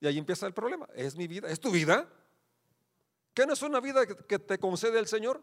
Y 0.00 0.06
ahí 0.06 0.18
empieza 0.18 0.46
el 0.46 0.52
problema. 0.52 0.86
Es 0.94 1.16
mi 1.16 1.26
vida, 1.26 1.48
es 1.48 1.58
tu 1.58 1.70
vida. 1.70 2.06
¿Qué 3.32 3.46
no 3.46 3.54
es 3.54 3.62
una 3.62 3.80
vida 3.80 4.06
que 4.06 4.38
te 4.38 4.58
concede 4.58 4.98
el 4.98 5.06
Señor? 5.06 5.42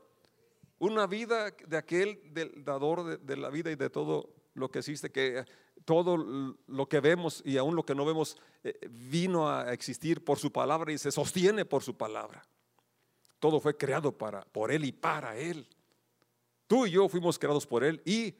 Una 0.78 1.08
vida 1.08 1.50
de 1.50 1.78
aquel 1.78 2.32
del 2.32 2.64
dador 2.64 3.20
de, 3.20 3.38
la 3.38 3.50
vida 3.50 3.72
y 3.72 3.76
de 3.76 3.90
todo 3.90 4.36
lo 4.54 4.70
que 4.70 4.78
existe, 4.78 5.12
que 5.12 5.44
todo 5.84 6.16
lo 6.16 6.88
que 6.88 7.00
vemos 7.00 7.42
y 7.44 7.58
aún 7.58 7.76
lo 7.76 7.84
que 7.84 7.96
no 7.96 8.06
vemos 8.06 8.38
eh, 8.64 8.78
vino 8.88 9.50
a 9.50 9.74
existir 9.74 10.24
por 10.24 10.38
su 10.38 10.52
palabra 10.52 10.92
y 10.92 11.00
se 11.00 11.12
sostiene 11.12 11.66
por 11.66 11.82
su 11.82 11.98
palabra. 11.98 12.46
Todo 13.40 13.60
fue 13.60 13.76
creado 13.76 14.16
para, 14.16 14.46
por 14.46 14.72
Él 14.72 14.86
y 14.86 14.92
para 14.92 15.36
Él. 15.36 15.68
Tú 16.68 16.86
y 16.86 16.92
yo 16.92 17.08
fuimos 17.10 17.40
creados 17.40 17.66
por 17.66 17.84
Él 17.84 18.02
y 18.06 18.36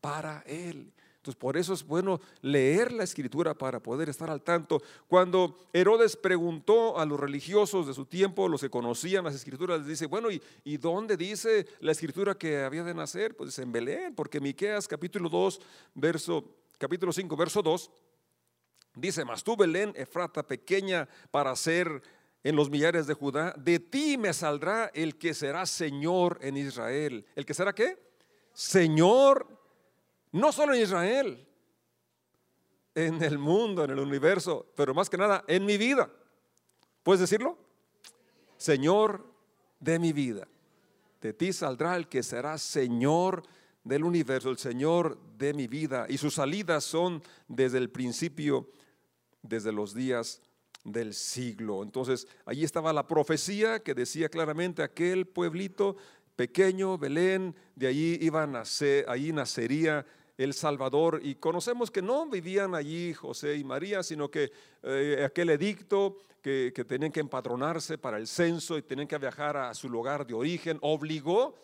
para 0.00 0.42
Él. 0.46 0.92
Entonces, 1.18 1.36
por 1.40 1.56
eso 1.56 1.74
es 1.74 1.84
bueno 1.84 2.20
leer 2.42 2.92
la 2.92 3.04
escritura 3.04 3.52
para 3.52 3.82
poder 3.82 4.08
estar 4.08 4.30
al 4.30 4.42
tanto. 4.42 4.80
Cuando 5.08 5.58
Herodes 5.72 6.16
preguntó 6.16 6.98
a 6.98 7.04
los 7.04 7.18
religiosos 7.18 7.86
de 7.86 7.94
su 7.94 8.06
tiempo, 8.06 8.48
los 8.48 8.60
que 8.60 8.70
conocían 8.70 9.24
las 9.24 9.34
escrituras, 9.34 9.80
les 9.80 9.88
dice, 9.88 10.06
bueno, 10.06 10.30
¿y, 10.30 10.40
¿y 10.64 10.76
dónde 10.76 11.16
dice 11.16 11.66
la 11.80 11.92
escritura 11.92 12.36
que 12.36 12.62
había 12.62 12.84
de 12.84 12.94
nacer? 12.94 13.36
Pues 13.36 13.58
en 13.58 13.72
Belén, 13.72 14.14
porque 14.14 14.40
Miqueas 14.40 14.86
capítulo 14.86 15.28
2, 15.28 15.60
verso, 15.94 16.44
capítulo 16.78 17.12
5, 17.12 17.36
verso 17.36 17.62
2, 17.62 17.90
dice, 18.94 19.24
mas 19.24 19.42
tú 19.42 19.56
Belén, 19.56 19.92
Efrata, 19.96 20.46
pequeña 20.46 21.08
para 21.30 21.54
ser 21.56 22.00
en 22.44 22.56
los 22.56 22.70
millares 22.70 23.06
de 23.06 23.14
Judá, 23.14 23.54
de 23.56 23.80
ti 23.80 24.16
me 24.16 24.32
saldrá 24.32 24.90
el 24.94 25.18
que 25.18 25.34
será 25.34 25.66
Señor 25.66 26.38
en 26.42 26.56
Israel. 26.56 27.26
¿El 27.34 27.44
que 27.44 27.54
será 27.54 27.74
qué? 27.74 27.98
Señor, 28.52 29.46
no 30.32 30.52
solo 30.52 30.74
en 30.74 30.82
Israel, 30.82 31.46
en 32.94 33.22
el 33.22 33.38
mundo, 33.38 33.84
en 33.84 33.90
el 33.90 33.98
universo, 33.98 34.66
pero 34.76 34.94
más 34.94 35.10
que 35.10 35.16
nada 35.16 35.44
en 35.46 35.64
mi 35.64 35.76
vida. 35.76 36.10
¿Puedes 37.02 37.20
decirlo? 37.20 37.58
Señor 38.56 39.24
de 39.80 39.98
mi 39.98 40.12
vida. 40.12 40.48
De 41.20 41.32
ti 41.32 41.52
saldrá 41.52 41.96
el 41.96 42.08
que 42.08 42.22
será 42.22 42.58
Señor 42.58 43.42
del 43.82 44.04
universo, 44.04 44.50
el 44.50 44.58
Señor 44.58 45.18
de 45.36 45.54
mi 45.54 45.66
vida. 45.66 46.06
Y 46.08 46.18
sus 46.18 46.34
salidas 46.34 46.84
son 46.84 47.22
desde 47.48 47.78
el 47.78 47.90
principio, 47.90 48.68
desde 49.42 49.72
los 49.72 49.94
días 49.94 50.40
del 50.92 51.14
siglo. 51.14 51.82
Entonces, 51.82 52.26
allí 52.44 52.64
estaba 52.64 52.92
la 52.92 53.06
profecía 53.06 53.80
que 53.80 53.94
decía 53.94 54.28
claramente 54.28 54.82
aquel 54.82 55.26
pueblito 55.26 55.96
pequeño, 56.36 56.98
Belén, 56.98 57.54
de 57.74 57.86
allí 57.88 58.18
iba 58.20 58.42
a 58.42 58.46
nacer, 58.46 59.04
allí 59.08 59.32
nacería 59.32 60.06
el 60.36 60.54
Salvador. 60.54 61.20
Y 61.22 61.34
conocemos 61.34 61.90
que 61.90 62.02
no 62.02 62.28
vivían 62.28 62.74
allí 62.74 63.12
José 63.12 63.56
y 63.56 63.64
María, 63.64 64.02
sino 64.02 64.30
que 64.30 64.52
eh, 64.82 65.24
aquel 65.26 65.50
edicto 65.50 66.18
que, 66.42 66.72
que, 66.74 66.84
tenían 66.84 67.10
que 67.10 67.20
empadronarse 67.20 67.98
para 67.98 68.18
el 68.18 68.26
censo 68.26 68.78
y 68.78 68.82
tenían 68.82 69.08
que 69.08 69.18
viajar 69.18 69.56
a 69.56 69.74
su 69.74 69.88
lugar 69.88 70.26
de 70.26 70.34
origen, 70.34 70.78
obligó 70.80 71.54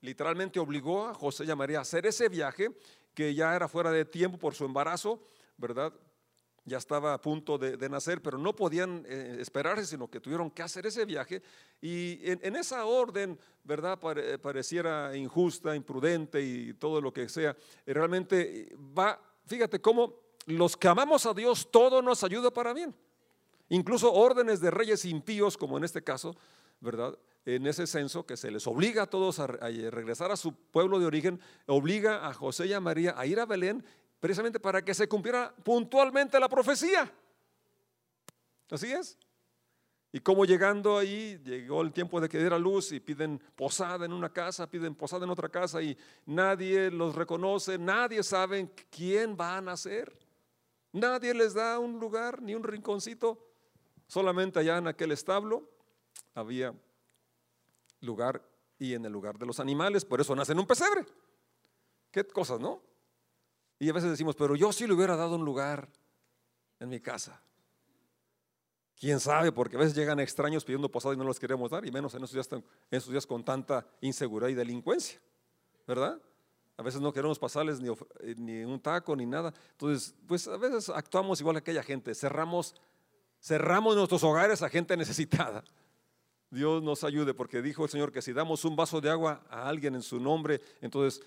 literalmente 0.00 0.58
obligó 0.58 1.06
a 1.06 1.14
José 1.14 1.44
y 1.44 1.50
a 1.50 1.56
María 1.56 1.78
a 1.78 1.82
hacer 1.82 2.06
ese 2.06 2.28
viaje 2.28 2.70
que 3.14 3.34
ya 3.34 3.54
era 3.54 3.68
fuera 3.68 3.90
de 3.90 4.04
tiempo 4.04 4.38
por 4.38 4.54
su 4.54 4.64
embarazo, 4.64 5.20
¿verdad? 5.56 5.92
Ya 6.70 6.78
estaba 6.78 7.14
a 7.14 7.20
punto 7.20 7.58
de, 7.58 7.88
nacer, 7.88 8.22
pero 8.22 8.38
no 8.38 8.54
podían 8.54 9.04
eh, 9.08 9.38
esperarse, 9.40 9.84
sino 9.84 10.08
que 10.08 10.20
tuvieron 10.20 10.52
que 10.52 10.62
hacer 10.62 10.86
ese 10.86 11.04
viaje. 11.04 11.42
Y 11.82 12.20
en, 12.22 12.54
esa 12.54 12.84
orden, 12.84 13.36
¿verdad? 13.64 13.98
pareciera 14.40 15.16
injusta, 15.16 15.74
imprudente 15.74 16.40
y 16.40 16.72
todo 16.74 17.00
lo 17.00 17.12
que 17.12 17.28
sea. 17.28 17.56
Realmente 17.84 18.72
va, 18.96 19.20
fíjate 19.46 19.80
cómo 19.80 20.14
los 20.46 20.76
que 20.76 20.86
amamos 20.86 21.26
a 21.26 21.34
Dios, 21.34 21.72
todo 21.72 22.02
nos 22.02 22.22
ayuda 22.22 22.52
para 22.52 22.72
bien. 22.72 22.94
Incluso 23.68 24.12
órdenes 24.12 24.60
de 24.60 24.70
reyes 24.70 25.04
impíos, 25.04 25.56
como 25.56 25.76
en 25.76 25.82
este 25.82 26.04
caso, 26.04 26.36
¿verdad? 26.78 27.18
En 27.44 27.66
ese 27.66 27.88
censo 27.88 28.24
que 28.24 28.36
se 28.36 28.52
les 28.52 28.68
obliga 28.68 29.02
a 29.02 29.10
todos 29.10 29.40
a, 29.40 29.48
regresar 29.48 30.30
a 30.30 30.36
su 30.36 30.54
pueblo 30.54 31.00
de 31.00 31.06
origen, 31.06 31.40
obliga 31.66 32.28
a 32.28 32.32
José 32.32 32.66
y 32.68 32.74
a 32.74 32.80
María 32.80 33.14
a 33.18 33.26
ir 33.26 33.40
a 33.40 33.46
Belén 33.46 33.84
precisamente 34.20 34.60
para 34.60 34.84
que 34.84 34.94
se 34.94 35.08
cumpliera 35.08 35.52
puntualmente 35.64 36.38
la 36.38 36.48
profecía. 36.48 37.10
Así 38.70 38.92
es. 38.92 39.18
Y 40.12 40.20
como 40.20 40.44
llegando 40.44 40.98
ahí, 40.98 41.40
llegó 41.44 41.82
el 41.82 41.92
tiempo 41.92 42.20
de 42.20 42.28
que 42.28 42.38
diera 42.38 42.58
luz 42.58 42.90
y 42.92 43.00
piden 43.00 43.40
posada 43.54 44.04
en 44.04 44.12
una 44.12 44.32
casa, 44.32 44.68
piden 44.68 44.94
posada 44.94 45.24
en 45.24 45.30
otra 45.30 45.48
casa 45.48 45.80
y 45.80 45.96
nadie 46.26 46.90
los 46.90 47.14
reconoce, 47.14 47.78
nadie 47.78 48.22
sabe 48.22 48.70
quién 48.90 49.36
va 49.40 49.56
a 49.56 49.60
nacer. 49.60 50.12
Nadie 50.92 51.32
les 51.32 51.54
da 51.54 51.78
un 51.78 52.00
lugar 52.00 52.42
ni 52.42 52.56
un 52.56 52.64
rinconcito. 52.64 53.46
Solamente 54.08 54.58
allá 54.58 54.78
en 54.78 54.88
aquel 54.88 55.12
establo 55.12 55.70
había 56.34 56.74
lugar 58.00 58.42
y 58.80 58.94
en 58.94 59.04
el 59.04 59.12
lugar 59.12 59.38
de 59.38 59.46
los 59.46 59.60
animales, 59.60 60.04
por 60.04 60.20
eso 60.20 60.34
nacen 60.34 60.58
un 60.58 60.66
pesebre. 60.66 61.06
Qué 62.10 62.26
cosas, 62.26 62.58
¿no? 62.58 62.82
Y 63.80 63.88
a 63.88 63.92
veces 63.92 64.10
decimos, 64.10 64.36
pero 64.36 64.54
yo 64.54 64.72
sí 64.72 64.86
le 64.86 64.92
hubiera 64.92 65.16
dado 65.16 65.34
un 65.34 65.44
lugar 65.44 65.88
en 66.78 66.88
mi 66.88 67.00
casa. 67.00 67.42
Quién 68.96 69.18
sabe, 69.18 69.50
porque 69.50 69.76
a 69.76 69.78
veces 69.80 69.96
llegan 69.96 70.20
extraños 70.20 70.64
pidiendo 70.64 70.88
posada 70.90 71.14
y 71.14 71.18
no 71.18 71.24
los 71.24 71.40
queremos 71.40 71.70
dar, 71.70 71.84
y 71.86 71.90
menos 71.90 72.14
en 72.14 72.22
esos 72.22 73.08
días, 73.08 73.26
con 73.26 73.42
tanta 73.42 73.86
inseguridad 74.02 74.50
y 74.50 74.54
delincuencia, 74.54 75.18
¿verdad? 75.88 76.20
A 76.76 76.82
veces 76.82 77.00
no 77.00 77.12
queremos 77.12 77.38
pasarles 77.38 77.80
ni, 77.80 77.88
ni 78.36 78.62
un 78.62 78.78
taco 78.78 79.16
ni 79.16 79.24
nada. 79.24 79.52
Entonces, 79.72 80.14
pues 80.28 80.46
a 80.46 80.58
veces 80.58 80.90
actuamos 80.90 81.40
igual 81.40 81.56
que 81.56 81.60
aquella 81.60 81.82
gente, 81.82 82.14
cerramos 82.14 82.74
cerramos 83.40 83.96
nuestros 83.96 84.22
hogares 84.22 84.62
a 84.62 84.68
gente 84.68 84.96
necesitada. 84.96 85.64
Dios 86.50 86.82
nos 86.82 87.04
ayude 87.04 87.32
porque 87.32 87.62
dijo 87.62 87.84
el 87.84 87.90
Señor 87.90 88.12
que 88.12 88.22
si 88.22 88.32
damos 88.32 88.64
un 88.64 88.76
vaso 88.76 89.00
de 89.00 89.08
agua 89.08 89.42
a 89.48 89.68
alguien 89.68 89.94
en 89.94 90.02
su 90.02 90.20
nombre, 90.20 90.60
entonces 90.80 91.22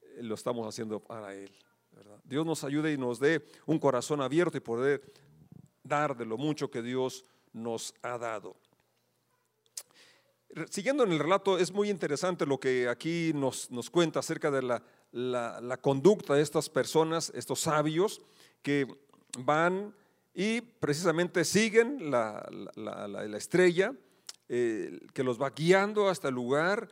eh, 0.00 0.22
lo 0.22 0.34
estamos 0.34 0.66
haciendo 0.66 1.00
para 1.00 1.34
Él. 1.34 1.52
Dios 2.24 2.46
nos 2.46 2.64
ayude 2.64 2.92
y 2.92 2.98
nos 2.98 3.18
dé 3.18 3.46
un 3.66 3.78
corazón 3.78 4.20
abierto 4.20 4.56
y 4.56 4.60
poder 4.60 5.02
dar 5.82 6.16
de 6.16 6.24
lo 6.24 6.36
mucho 6.36 6.70
que 6.70 6.82
Dios 6.82 7.24
nos 7.52 7.94
ha 8.02 8.18
dado. 8.18 8.56
Siguiendo 10.68 11.04
en 11.04 11.12
el 11.12 11.18
relato, 11.18 11.58
es 11.58 11.72
muy 11.72 11.90
interesante 11.90 12.44
lo 12.44 12.58
que 12.58 12.88
aquí 12.88 13.32
nos, 13.34 13.70
nos 13.70 13.88
cuenta 13.88 14.18
acerca 14.18 14.50
de 14.50 14.62
la, 14.62 14.82
la 15.12 15.76
conducta 15.76 16.34
de 16.34 16.42
estas 16.42 16.68
personas, 16.68 17.32
estos 17.34 17.60
sabios, 17.60 18.20
que 18.62 18.86
van 19.38 19.94
y 20.34 20.60
precisamente 20.60 21.44
siguen 21.44 22.10
la, 22.10 22.48
estrella 23.36 23.92
eh, 24.48 25.00
que 25.12 25.24
los 25.24 25.40
va 25.40 25.50
guiando 25.50 26.08
hasta 26.08 26.28
el 26.28 26.34
lugar 26.34 26.88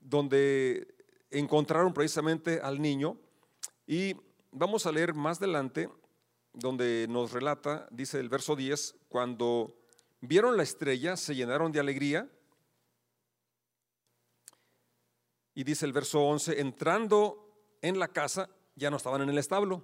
donde 0.00 0.94
encontraron 1.30 1.92
precisamente 1.92 2.60
al 2.60 2.80
niño. 2.80 3.16
Y 3.86 4.14
vamos 4.50 4.86
a 4.86 4.92
leer 4.92 5.14
más 5.14 5.38
adelante, 5.38 5.90
donde 6.52 7.06
nos 7.08 7.32
relata, 7.32 7.88
dice 7.90 8.18
el 8.18 8.28
verso 8.28 8.56
10, 8.56 8.96
cuando 9.08 9.76
vieron 10.20 10.56
la 10.56 10.62
estrella 10.62 11.16
se 11.16 11.34
llenaron 11.34 11.72
de 11.72 11.80
alegría. 11.80 12.28
Y 15.54 15.64
dice 15.64 15.84
el 15.86 15.92
verso 15.92 16.22
11, 16.22 16.60
entrando 16.60 17.76
en 17.82 17.98
la 17.98 18.08
casa, 18.08 18.48
ya 18.76 18.90
no 18.90 18.96
estaban 18.96 19.22
en 19.22 19.30
el 19.30 19.38
establo, 19.38 19.82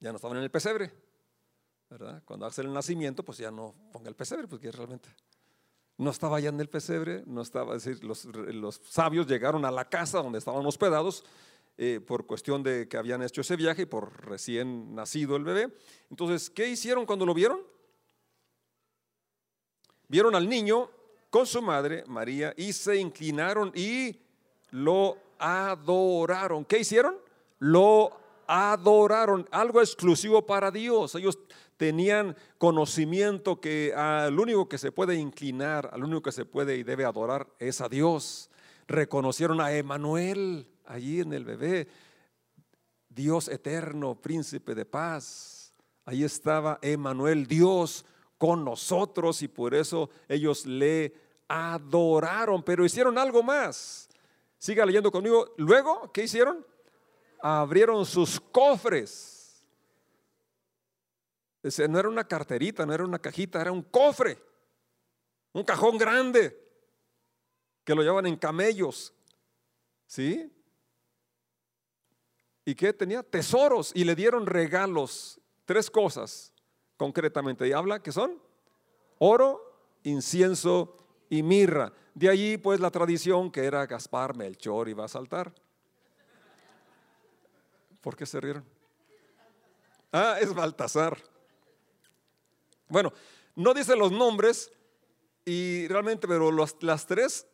ya 0.00 0.10
no 0.10 0.16
estaban 0.16 0.38
en 0.38 0.42
el 0.42 0.50
pesebre 0.50 0.92
cuando 2.24 2.46
hace 2.46 2.62
el 2.62 2.72
nacimiento, 2.72 3.24
pues 3.24 3.38
ya 3.38 3.50
no 3.50 3.74
ponga 3.92 4.08
el 4.08 4.14
pesebre, 4.14 4.48
porque 4.48 4.70
realmente 4.70 5.08
no 5.98 6.10
estaba 6.10 6.40
ya 6.40 6.48
en 6.48 6.60
el 6.60 6.68
pesebre, 6.68 7.22
no 7.26 7.42
estaba, 7.42 7.76
es 7.76 7.84
decir, 7.84 8.04
los, 8.04 8.80
sabios 8.88 9.26
llegaron 9.26 9.64
a 9.64 9.70
la 9.70 9.88
casa 9.88 10.22
donde 10.22 10.38
estaban 10.38 10.64
hospedados 10.64 11.24
eh, 11.78 12.00
por 12.04 12.26
cuestión 12.26 12.62
de 12.62 12.88
que 12.88 12.96
habían 12.96 13.22
hecho 13.22 13.40
ese 13.40 13.56
viaje 13.56 13.82
y 13.82 13.86
por 13.86 14.26
recién 14.26 14.94
nacido 14.94 15.36
el 15.36 15.44
bebé. 15.44 15.72
Entonces, 16.10 16.50
¿qué 16.50 16.68
hicieron 16.68 17.06
cuando 17.06 17.26
lo 17.26 17.34
vieron? 17.34 17.60
Vieron 20.08 20.34
al 20.34 20.48
niño 20.48 20.90
con 21.30 21.46
su 21.46 21.62
madre, 21.62 22.04
María, 22.06 22.52
y 22.56 22.74
se 22.74 22.96
inclinaron 22.96 23.72
y 23.74 24.20
lo 24.70 25.16
adoraron. 25.38 26.64
¿Qué 26.64 26.78
hicieron? 26.80 27.16
Lo 27.58 28.12
adoraron, 28.46 29.48
algo 29.50 29.80
exclusivo 29.80 30.44
para 30.44 30.70
Dios. 30.70 31.14
Ellos 31.14 31.38
tenían 31.78 32.36
conocimiento 32.58 33.60
que 33.60 33.94
al 33.94 34.38
único 34.38 34.68
que 34.68 34.78
se 34.78 34.92
puede 34.92 35.16
inclinar, 35.16 35.88
al 35.92 36.04
único 36.04 36.22
que 36.22 36.32
se 36.32 36.44
puede 36.44 36.76
y 36.76 36.82
debe 36.82 37.06
adorar 37.06 37.48
es 37.58 37.80
a 37.80 37.88
Dios. 37.88 38.50
Reconocieron 38.86 39.60
a 39.60 39.72
Emanuel 39.72 40.68
allí 40.86 41.20
en 41.20 41.32
el 41.32 41.44
bebé, 41.44 41.88
Dios 43.08 43.48
eterno, 43.48 44.20
príncipe 44.20 44.74
de 44.74 44.84
paz. 44.84 45.74
Ahí 46.04 46.24
estaba 46.24 46.78
Emanuel, 46.82 47.46
Dios 47.46 48.04
con 48.38 48.64
nosotros 48.64 49.42
y 49.42 49.48
por 49.48 49.74
eso 49.74 50.10
ellos 50.28 50.66
le 50.66 51.14
adoraron, 51.48 52.62
pero 52.62 52.84
hicieron 52.84 53.18
algo 53.18 53.42
más. 53.42 54.08
Siga 54.58 54.84
leyendo 54.84 55.12
conmigo. 55.12 55.54
Luego, 55.58 56.10
¿qué 56.12 56.24
hicieron? 56.24 56.66
Abrieron 57.40 58.04
sus 58.06 58.40
cofres 58.40 59.32
no 61.88 61.98
era 61.98 62.08
una 62.08 62.26
carterita, 62.26 62.84
no 62.84 62.92
era 62.92 63.04
una 63.04 63.18
cajita, 63.18 63.60
era 63.60 63.72
un 63.72 63.82
cofre, 63.82 64.38
un 65.52 65.64
cajón 65.64 65.96
grande 65.96 66.61
que 67.84 67.94
lo 67.94 68.02
llevaban 68.02 68.26
en 68.26 68.36
camellos. 68.36 69.12
¿Sí? 70.06 70.52
¿Y 72.64 72.74
que 72.74 72.92
tenía? 72.92 73.22
Tesoros 73.22 73.92
y 73.94 74.04
le 74.04 74.14
dieron 74.14 74.46
regalos, 74.46 75.40
tres 75.64 75.90
cosas 75.90 76.52
concretamente. 76.96 77.66
Y 77.66 77.72
habla 77.72 78.02
que 78.02 78.12
son 78.12 78.40
oro, 79.18 79.60
incienso 80.04 80.96
y 81.28 81.42
mirra. 81.42 81.92
De 82.14 82.28
allí 82.28 82.58
pues 82.58 82.78
la 82.78 82.90
tradición 82.90 83.50
que 83.50 83.64
era 83.64 83.86
Gaspar, 83.86 84.36
Melchor 84.36 84.88
iba 84.88 85.04
a 85.04 85.08
saltar. 85.08 85.52
¿Por 88.00 88.16
qué 88.16 88.26
se 88.26 88.40
rieron? 88.40 88.64
Ah, 90.12 90.36
es 90.40 90.52
Baltasar. 90.52 91.16
Bueno, 92.88 93.12
no 93.56 93.72
dice 93.72 93.96
los 93.96 94.12
nombres 94.12 94.70
y 95.44 95.88
realmente, 95.88 96.28
pero 96.28 96.50
las 96.52 97.06
tres, 97.06 97.46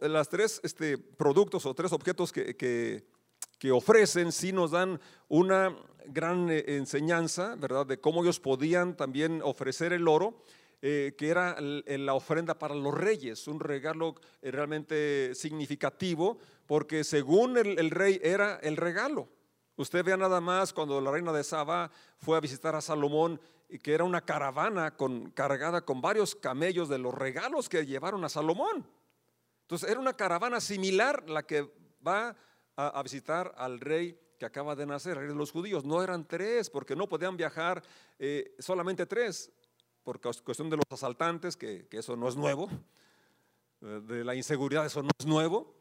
las 0.00 0.28
tres 0.28 0.60
este, 0.64 0.98
productos 0.98 1.66
o 1.66 1.74
tres 1.74 1.92
objetos 1.92 2.32
que, 2.32 2.56
que, 2.56 3.72
ofrecen 3.72 4.32
sí 4.32 4.52
nos 4.52 4.70
dan 4.72 5.00
una 5.28 5.76
gran 6.06 6.50
eh, 6.50 6.64
enseñanza, 6.66 7.54
¿verdad? 7.56 7.86
De 7.86 8.00
cómo 8.00 8.22
ellos 8.22 8.40
podían 8.40 8.96
también 8.96 9.40
ofrecer 9.42 9.92
el 9.92 10.08
oro. 10.08 10.42
Eh, 10.80 11.16
que 11.18 11.28
era 11.28 11.56
la 11.60 12.14
ofrenda 12.14 12.56
para 12.56 12.76
los 12.76 12.94
reyes, 12.94 13.48
un 13.48 13.58
regalo 13.58 14.14
eh, 14.40 14.52
realmente 14.52 15.34
significativo, 15.34 16.38
porque 16.68 17.02
según 17.02 17.58
el, 17.58 17.90
rey 17.90 18.20
era 18.22 18.60
el 18.62 18.76
regalo. 18.76 19.28
Usted 19.74 20.04
vea 20.04 20.16
nada 20.16 20.40
más 20.40 20.72
cuando 20.72 21.00
la 21.00 21.10
reina 21.10 21.32
de 21.32 21.42
Saba 21.42 21.90
fue 22.18 22.36
a 22.36 22.40
visitar 22.40 22.76
a 22.76 22.80
Salomón 22.80 23.40
que 23.82 23.92
era 23.92 24.04
una 24.04 24.20
caravana 24.20 24.96
con, 24.96 25.30
cargada 25.32 25.80
con 25.80 26.00
varios 26.00 26.36
camellos 26.36 26.88
de 26.88 26.98
los 26.98 27.12
regalos 27.12 27.68
que 27.68 27.84
llevaron 27.84 28.24
a 28.24 28.28
Salomón. 28.28 28.86
Entonces 29.68 29.90
era 29.90 30.00
una 30.00 30.14
caravana 30.14 30.62
similar 30.62 31.28
la 31.28 31.42
que 31.42 31.70
va 32.06 32.34
a, 32.74 33.02
visitar 33.02 33.54
al 33.58 33.80
rey 33.80 34.18
que 34.38 34.46
acaba 34.46 34.74
de 34.74 34.86
nacer, 34.86 35.12
el 35.12 35.18
rey 35.18 35.28
de 35.28 35.34
los 35.34 35.52
judíos. 35.52 35.84
No 35.84 36.02
eran 36.02 36.26
tres, 36.26 36.70
porque 36.70 36.96
no 36.96 37.06
podían 37.06 37.36
viajar 37.36 37.82
eh, 38.18 38.54
solamente 38.58 39.04
tres, 39.04 39.52
por 40.02 40.22
cuestión 40.22 40.70
de 40.70 40.76
los 40.76 40.86
asaltantes, 40.90 41.54
que, 41.54 41.86
que 41.86 41.98
eso 41.98 42.16
no 42.16 42.30
es 42.30 42.36
nuevo, 42.36 42.70
eh, 43.82 44.00
de 44.06 44.24
la 44.24 44.34
inseguridad, 44.34 44.86
eso 44.86 45.02
no 45.02 45.10
es 45.18 45.26
nuevo 45.26 45.74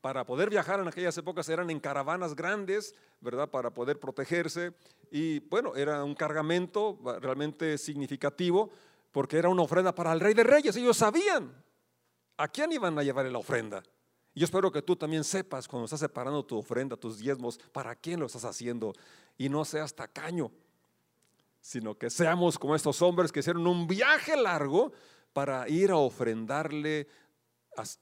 para 0.00 0.24
poder 0.24 0.48
viajar 0.48 0.78
en 0.78 0.86
aquellas 0.86 1.18
épocas 1.18 1.48
eran 1.48 1.70
en 1.70 1.80
caravanas 1.80 2.36
grandes, 2.36 2.94
¿verdad? 3.20 3.50
Para 3.50 3.74
poder 3.74 3.98
protegerse. 3.98 4.74
Y 5.10 5.40
bueno, 5.40 5.74
era 5.74 6.04
un 6.04 6.14
cargamento 6.14 7.00
realmente 7.20 7.78
significativo 7.78 8.70
porque 9.10 9.38
era 9.38 9.48
una 9.48 9.62
ofrenda 9.62 9.92
para 9.92 10.12
el 10.12 10.20
rey 10.20 10.34
de 10.34 10.44
reyes. 10.44 10.76
Ellos 10.76 10.96
sabían 10.96 11.52
a 12.38 12.48
quién 12.48 12.72
iban 12.72 12.98
a 12.98 13.02
llevar 13.02 13.26
la 13.26 13.38
ofrenda. 13.38 13.82
Yo 14.34 14.44
espero 14.44 14.70
que 14.70 14.80
tú 14.80 14.94
también 14.94 15.24
sepas 15.24 15.66
cuando 15.66 15.84
estás 15.84 16.00
separando 16.00 16.44
tu 16.44 16.56
ofrenda, 16.56 16.96
tus 16.96 17.18
diezmos, 17.18 17.58
para 17.72 17.94
quién 17.96 18.20
lo 18.20 18.26
estás 18.26 18.44
haciendo 18.44 18.94
y 19.36 19.48
no 19.48 19.64
seas 19.64 19.94
tacaño, 19.94 20.52
sino 21.60 21.98
que 21.98 22.08
seamos 22.08 22.58
como 22.58 22.76
estos 22.76 23.02
hombres 23.02 23.32
que 23.32 23.40
hicieron 23.40 23.66
un 23.66 23.88
viaje 23.88 24.36
largo 24.36 24.92
para 25.32 25.68
ir 25.68 25.90
a 25.90 25.96
ofrendarle 25.96 27.08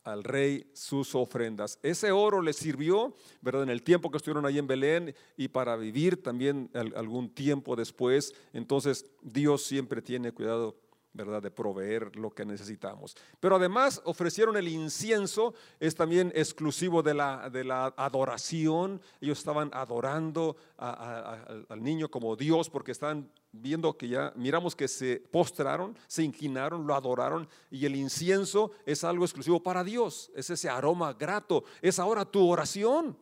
al 0.05 0.25
rey 0.25 0.71
sus 0.75 1.15
ofrendas. 1.15 1.79
Ese 1.83 2.13
oro 2.13 2.43
le 2.43 2.53
sirvió, 2.53 3.15
¿verdad? 3.41 3.63
En 3.63 3.71
el 3.71 3.83
tiempo 3.83 4.11
que 4.11 4.19
estuvieron 4.19 4.47
ahí 4.47 4.59
en 4.59 4.67
Belén 4.67 5.15
y 5.37 5.49
para 5.49 5.77
vivir 5.77 6.23
también 6.23 6.71
algún 6.75 7.31
tiempo 7.31 7.77
después. 7.77 8.35
Entonces, 8.53 9.07
Dios 9.23 9.63
siempre 9.65 10.03
tiene 10.03 10.33
cuidado 10.33 10.77
¿verdad? 11.17 11.43
De 11.43 11.51
proveer 11.51 12.15
lo 12.17 12.31
que 12.31 12.45
necesitamos. 12.45 13.17
Pero 13.41 13.57
además 13.57 14.01
ofrecieron 14.05 14.57
el 14.57 14.69
incienso, 14.69 15.55
es 15.81 15.95
también 15.95 16.33
exclusivo 16.35 17.03
de 17.03 17.15
la, 17.15 17.49
de 17.51 17.65
la 17.65 17.95
adoración. 17.97 19.01
Ellos 19.21 19.39
estaban 19.39 19.71
adorando 19.73 20.57
al 20.77 21.83
niño 21.83 22.11
como 22.11 22.37
Dios 22.37 22.71
porque 22.71 22.93
están 22.93 23.31
viendo 23.53 23.97
que 23.97 24.09
ya 24.09 24.33
miramos 24.37 24.77
que 24.77 24.89
se 24.89 25.17
postraron, 25.17 25.97
se 26.07 26.23
inclinaron, 26.23 26.87
lo 26.87 26.95
adoraron 26.95 27.49
y 27.71 27.87
el 27.87 27.97
incienso 27.97 28.73
es 28.85 29.05
algo 29.05 29.25
exclusivo 29.25 29.63
para 29.63 29.83
Dios. 29.83 30.31
Es 30.35 30.51
ese 30.51 30.69
aroma 30.69 31.13
grato. 31.15 31.65
Es 31.81 31.99
ahora 31.99 32.25
tu 32.25 32.47
oración. 32.49 33.17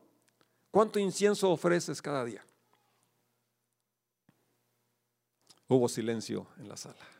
¿Cuánto 0.70 0.98
incienso 0.98 1.50
ofreces 1.50 2.02
cada 2.02 2.24
día? 2.24 2.44
Hubo 5.68 5.88
silencio 5.88 6.46
en 6.58 6.68
la 6.68 6.76
sala. 6.76 7.13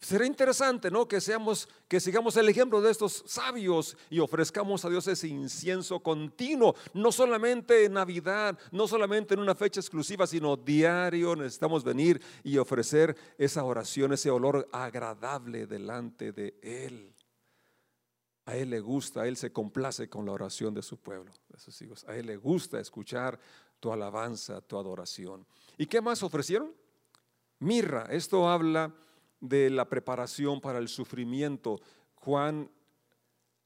Será 0.00 0.24
interesante, 0.24 0.92
¿no? 0.92 1.08
Que 1.08 1.20
seamos, 1.20 1.68
que 1.88 1.98
sigamos 1.98 2.36
el 2.36 2.48
ejemplo 2.48 2.80
de 2.80 2.90
estos 2.90 3.24
sabios 3.26 3.96
y 4.08 4.20
ofrezcamos 4.20 4.84
a 4.84 4.88
Dios 4.88 5.08
ese 5.08 5.26
incienso 5.26 5.98
continuo, 6.00 6.76
no 6.94 7.10
solamente 7.10 7.84
en 7.84 7.94
Navidad, 7.94 8.56
no 8.70 8.86
solamente 8.86 9.34
en 9.34 9.40
una 9.40 9.56
fecha 9.56 9.80
exclusiva, 9.80 10.26
sino 10.28 10.56
diario. 10.56 11.34
Necesitamos 11.34 11.82
venir 11.82 12.22
y 12.44 12.58
ofrecer 12.58 13.16
esa 13.38 13.64
oración, 13.64 14.12
ese 14.12 14.30
olor 14.30 14.68
agradable 14.70 15.66
delante 15.66 16.30
de 16.30 16.54
Él. 16.62 17.12
A 18.46 18.56
Él 18.56 18.70
le 18.70 18.78
gusta, 18.78 19.22
a 19.22 19.28
Él 19.28 19.36
se 19.36 19.52
complace 19.52 20.08
con 20.08 20.24
la 20.24 20.32
oración 20.32 20.72
de 20.74 20.82
su 20.82 20.98
pueblo, 20.98 21.32
de 21.48 21.58
sus 21.58 21.82
hijos. 21.82 22.04
A 22.08 22.16
Él 22.16 22.26
le 22.26 22.36
gusta 22.36 22.78
escuchar 22.78 23.38
tu 23.80 23.92
alabanza, 23.92 24.60
tu 24.60 24.78
adoración. 24.78 25.44
¿Y 25.76 25.86
qué 25.86 26.00
más 26.00 26.22
ofrecieron? 26.22 26.72
Mirra. 27.58 28.06
Esto 28.10 28.48
habla 28.48 28.94
de 29.40 29.70
la 29.70 29.88
preparación 29.88 30.60
para 30.60 30.78
el 30.78 30.88
sufrimiento. 30.88 31.80
Juan 32.14 32.70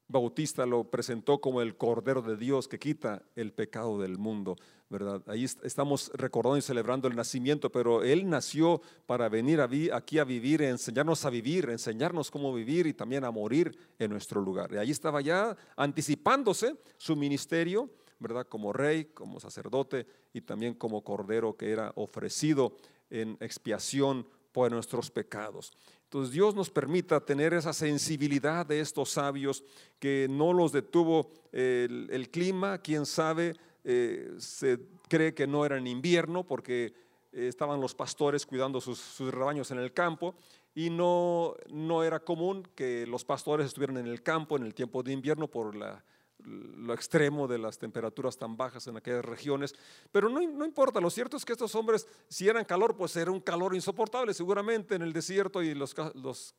Bautista 0.07 0.65
lo 0.65 0.83
presentó 0.83 1.39
como 1.39 1.61
el 1.61 1.75
Cordero 1.75 2.21
de 2.21 2.37
Dios 2.37 2.67
que 2.67 2.77
quita 2.77 3.23
el 3.35 3.51
pecado 3.51 3.99
del 3.99 4.17
mundo, 4.17 4.55
¿verdad? 4.89 5.23
Ahí 5.27 5.43
estamos 5.43 6.11
recordando 6.13 6.57
y 6.57 6.61
celebrando 6.61 7.07
el 7.07 7.15
nacimiento, 7.15 7.71
pero 7.71 8.03
Él 8.03 8.29
nació 8.29 8.81
para 9.07 9.27
venir 9.29 9.59
aquí 9.61 10.19
a 10.19 10.23
vivir, 10.23 10.61
enseñarnos 10.61 11.25
a 11.25 11.29
vivir, 11.29 11.69
enseñarnos 11.69 12.29
cómo 12.29 12.53
vivir 12.53 12.85
y 12.85 12.93
también 12.93 13.23
a 13.23 13.31
morir 13.31 13.75
en 13.97 14.11
nuestro 14.11 14.41
lugar. 14.41 14.71
Y 14.73 14.77
ahí 14.77 14.91
estaba 14.91 15.21
ya 15.21 15.57
anticipándose 15.75 16.75
su 16.97 17.15
ministerio, 17.15 17.89
¿verdad? 18.19 18.45
Como 18.47 18.71
rey, 18.71 19.05
como 19.05 19.39
sacerdote 19.39 20.05
y 20.31 20.41
también 20.41 20.75
como 20.75 21.03
Cordero 21.03 21.57
que 21.57 21.71
era 21.71 21.91
ofrecido 21.95 22.75
en 23.09 23.37
expiación 23.39 24.27
por 24.53 24.71
nuestros 24.71 25.11
pecados. 25.11 25.73
Entonces 26.03 26.31
Dios 26.31 26.55
nos 26.55 26.69
permita 26.69 27.19
tener 27.19 27.53
esa 27.53 27.73
sensibilidad 27.73 28.65
de 28.65 28.79
estos 28.79 29.09
sabios 29.09 29.63
que 29.99 30.27
no 30.29 30.53
los 30.53 30.71
detuvo 30.71 31.31
el, 31.51 32.29
clima, 32.31 32.77
quién 32.77 33.05
sabe, 33.05 33.55
eh, 33.83 34.31
se 34.37 34.79
cree 35.09 35.33
que 35.33 35.47
no 35.47 35.65
era 35.65 35.77
en 35.77 35.87
invierno 35.87 36.45
porque 36.45 36.93
eh, 37.33 37.47
estaban 37.47 37.81
los 37.81 37.95
pastores 37.95 38.45
cuidando 38.45 38.79
sus, 38.79 38.99
sus 38.99 39.33
rebaños 39.33 39.71
en 39.71 39.79
el 39.79 39.91
campo 39.91 40.35
y 40.75 40.89
no, 40.89 41.55
no 41.69 42.03
era 42.03 42.19
común 42.19 42.67
que 42.75 43.05
los 43.07 43.25
pastores 43.25 43.67
estuvieran 43.67 43.97
en 43.97 44.07
el 44.07 44.21
campo 44.21 44.55
en 44.55 44.63
el 44.63 44.73
tiempo 44.73 45.03
de 45.03 45.11
invierno 45.11 45.47
por 45.47 45.75
la 45.75 46.03
lo 46.45 46.93
extremo 46.93 47.47
de 47.47 47.57
las 47.57 47.77
temperaturas 47.77 48.37
tan 48.37 48.57
bajas 48.57 48.87
en 48.87 48.97
aquellas 48.97 49.23
regiones, 49.23 49.73
pero 50.11 50.29
no, 50.29 50.41
importa, 50.41 50.99
lo 50.99 51.09
cierto 51.09 51.37
es 51.37 51.45
que 51.45 51.53
estos 51.53 51.75
hombres, 51.75 52.07
si 52.27 52.47
eran 52.47 52.65
calor, 52.65 52.95
pues 52.95 53.15
era 53.15 53.31
un 53.31 53.39
calor 53.39 53.75
insoportable, 53.75 54.33
seguramente 54.33 54.95
en 54.95 55.01
el 55.01 55.13
desierto 55.13 55.61
y 55.61 55.73
los, 55.73 55.95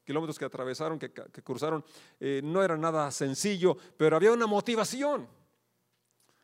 kilómetros 0.04 0.38
que 0.38 0.44
atravesaron, 0.44 0.98
que, 0.98 1.10
cruzaron, 1.42 1.84
eh, 2.20 2.40
no 2.42 2.62
era 2.62 2.76
nada 2.76 3.10
sencillo, 3.10 3.76
pero 3.96 4.16
había 4.16 4.32
una 4.32 4.46
motivación. 4.46 5.28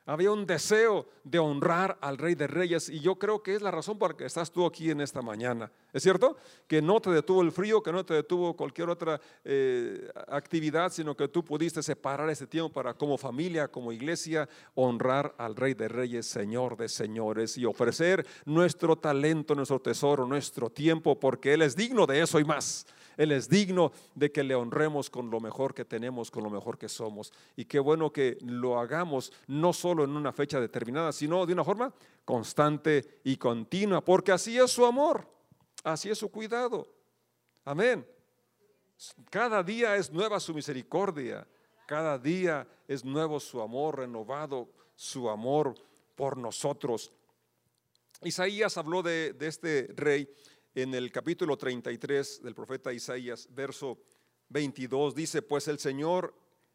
Había 0.07 0.33
un 0.33 0.47
deseo 0.47 1.07
de 1.25 1.39
honrar 1.39 1.99
al 2.01 2.17
Rey 2.17 2.35
de 2.35 2.47
Reyes 2.47 2.89
y 2.89 3.01
yo 3.01 3.17
creo 3.17 3.43
que 3.43 3.55
es 3.55 3.63
la 3.63 3.71
razón 3.71 3.99
por 3.99 4.13
la 4.13 4.17
que 4.17 4.25
estás 4.25 4.51
tú 4.51 4.65
aquí 4.65 4.91
en 4.91 5.01
esta 5.01 5.21
mañana. 5.21 5.71
¿Es 5.93 6.03
cierto? 6.03 6.37
Que 6.67 6.81
no 6.81 7.01
te 7.01 7.11
detuvo 7.11 7.43
el 7.43 7.53
frío, 7.53 7.83
que 7.83 7.93
no 7.93 8.05
te 8.05 8.15
detuvo 8.15 8.57
cualquier 8.57 8.89
otra 8.89 9.21
eh, 9.45 10.11
actividad, 10.29 10.91
sino 10.91 11.15
que 11.15 11.29
tú 11.29 11.45
pudiste 11.45 11.83
separar 11.83 12.31
ese 12.31 12.47
tiempo 12.47 12.73
para 12.73 12.95
como 12.95 13.19
familia, 13.19 13.69
como 13.69 13.93
iglesia, 13.93 14.49
honrar 14.75 15.35
al 15.37 15.55
Rey 15.55 15.75
de 15.75 15.89
Reyes, 15.89 16.27
Señor 16.27 16.77
de 16.77 16.89
Señores 16.89 17.59
y 17.59 17.67
ofrecer 17.67 18.27
nuestro 18.47 18.97
talento, 18.97 19.55
nuestro 19.55 19.81
tesoro, 19.81 20.27
nuestro 20.27 20.71
tiempo, 20.71 21.21
porque 21.21 21.53
Él 21.53 21.63
es 21.63 21.77
digno 21.77 22.07
de 22.07 22.23
eso 22.23 22.41
y 22.41 22.45
más. 22.45 22.87
Él 23.21 23.33
es 23.33 23.51
digno 23.51 23.93
de 24.15 24.33
que 24.33 24.43
le 24.43 24.55
honremos 24.55 25.11
con 25.11 25.31
lo 25.31 25.41
mejor 25.41 25.75
que 25.75 25.85
tenemos, 25.85 26.31
con 26.31 26.43
lo 26.43 26.49
mejor 26.49 26.79
que 26.79 26.89
somos. 26.89 27.35
Y 27.55 27.67
qué 27.67 27.79
bueno 27.79 28.11
que 28.11 28.39
lo 28.41 28.79
hagamos 28.79 29.31
no 29.47 29.75
solo 29.75 30.00
en 30.05 30.17
una 30.17 30.33
fecha 30.33 30.61
determinada, 30.61 31.13
sino 31.13 31.47
de 31.47 31.53
una 31.53 31.65
forma 31.65 31.93
constante 32.25 33.21
y 33.25 33.37
continua, 33.37 34.05
porque 34.05 34.33
así 34.33 34.59
es 34.59 34.71
su 34.71 34.85
amor, 34.85 35.27
así 35.85 36.11
es 36.11 36.19
su 36.19 36.31
cuidado. 36.31 36.87
Amén. 37.65 38.07
Cada 39.31 39.63
día 39.63 39.97
es 39.97 40.11
nueva 40.11 40.41
su 40.41 40.55
misericordia, 40.55 41.47
cada 41.87 42.19
día 42.19 42.69
es 42.87 43.05
nuevo 43.05 43.41
su 43.41 43.61
amor, 43.61 43.99
renovado 43.99 44.71
su 44.95 45.31
amor 45.31 45.75
por 46.15 46.37
nosotros. 46.37 47.13
Isaías 48.23 48.77
habló 48.77 49.03
de, 49.03 49.33
de 49.33 49.47
este 49.47 49.89
rey 49.97 50.29
en 50.75 50.95
el 50.95 51.11
capítulo 51.11 51.57
33 51.57 52.43
del 52.43 52.55
profeta 52.55 52.93
Isaías, 52.93 53.49
verso 53.51 53.99
22, 54.51 55.15
dice, 55.15 55.43
pues 55.43 55.69
el 55.69 55.79
Señor 55.79 56.35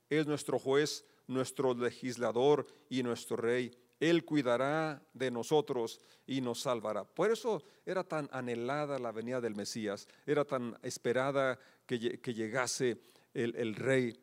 es 0.10 0.28
nuestro 0.28 0.60
juez, 0.60 1.06
nuestro 1.28 1.74
legislador 1.74 2.68
y 2.90 3.04
nuestro 3.04 3.38
rey. 3.38 3.72
Él 4.00 4.26
cuidará 4.26 5.02
de 5.14 5.32
nosotros 5.32 6.02
y 6.28 6.42
nos 6.42 6.62
salvará. 6.62 7.06
Por 7.06 7.32
eso 7.32 7.64
era 7.86 8.04
tan 8.04 8.30
anhelada 8.32 9.00
la 9.00 9.12
venida 9.12 9.40
del 9.40 9.56
Mesías, 9.56 10.08
era 10.26 10.44
tan 10.44 10.78
esperada 10.84 11.58
que, 11.86 11.98
llegase 12.34 12.98
el, 13.34 13.76
rey 13.76 14.20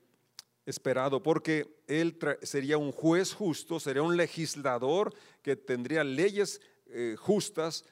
esperado, 0.67 1.23
porque 1.23 1.83
él 1.87 2.19
sería 2.43 2.77
un 2.77 2.93
juez 2.93 3.33
justo, 3.33 3.81
sería 3.81 4.03
un 4.03 4.17
legislador 4.17 5.15
que 5.43 5.57
tendría 5.57 6.05
leyes 6.05 6.61
eh, 6.87 7.17
justas, 7.19 7.85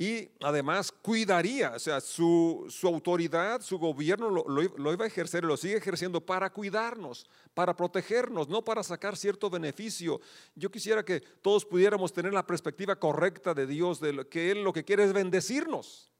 y 0.00 0.30
además 0.40 0.92
cuidaría, 0.92 1.72
o 1.74 1.78
sea, 1.80 2.00
su, 2.00 2.68
autoridad, 2.84 3.60
su 3.62 3.80
gobierno 3.80 4.30
lo, 4.30 4.92
iba 4.92 5.04
a 5.04 5.08
ejercer, 5.08 5.42
lo 5.42 5.56
sigue 5.56 5.76
ejerciendo 5.76 6.20
para 6.20 6.50
cuidarnos, 6.50 7.26
para 7.52 7.74
protegernos, 7.74 8.48
no 8.48 8.64
para 8.64 8.84
sacar 8.84 9.16
cierto 9.16 9.50
beneficio. 9.50 10.20
Yo 10.54 10.70
quisiera 10.70 11.04
que 11.04 11.20
todos 11.20 11.64
pudiéramos 11.64 12.12
tener 12.12 12.32
la 12.32 12.46
perspectiva 12.46 12.94
correcta 12.94 13.54
de 13.54 13.66
Dios, 13.66 13.98
de 13.98 14.24
que 14.28 14.52
Él 14.52 14.62
lo 14.62 14.72
que 14.72 14.84
quiere 14.84 15.02
es 15.02 15.12
bendecirnos. 15.12 16.12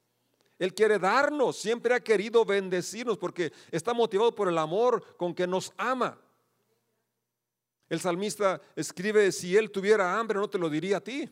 Él 0.58 0.74
quiere 0.74 0.98
darnos, 0.98 1.56
siempre 1.56 1.94
ha 1.94 2.00
querido 2.00 2.44
bendecirnos 2.44 3.16
porque 3.16 3.52
está 3.70 3.94
motivado 3.94 4.34
por 4.34 4.48
el 4.48 4.58
amor 4.58 5.16
con 5.16 5.32
que 5.32 5.46
nos 5.46 5.72
ama. 5.76 6.18
El 7.88 8.00
salmista 8.00 8.60
escribe, 8.74 9.30
si 9.30 9.56
Él 9.56 9.70
tuviera 9.70 10.18
hambre, 10.18 10.36
no 10.36 10.50
te 10.50 10.58
lo 10.58 10.68
diría 10.68 10.96
a 10.96 11.00
ti. 11.00 11.30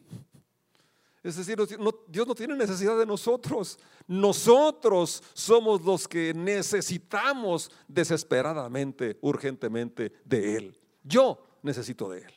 Es 1.27 1.35
decir, 1.35 1.59
Dios 2.07 2.29
no 2.29 2.35
tiene 2.37 2.55
necesidad 2.55 2.97
de 2.97 3.05
nosotros. 3.05 3.81
Nosotros 4.07 5.25
somos 5.35 5.83
los 5.83 6.07
que 6.07 6.33
necesitamos 6.33 7.69
desesperadamente, 7.89 9.19
urgentemente 9.23 10.13
de 10.25 10.57
Él. 10.57 10.81
Yo 11.03 11.59
necesito 11.63 12.09
de 12.09 12.21
Él. 12.21 12.33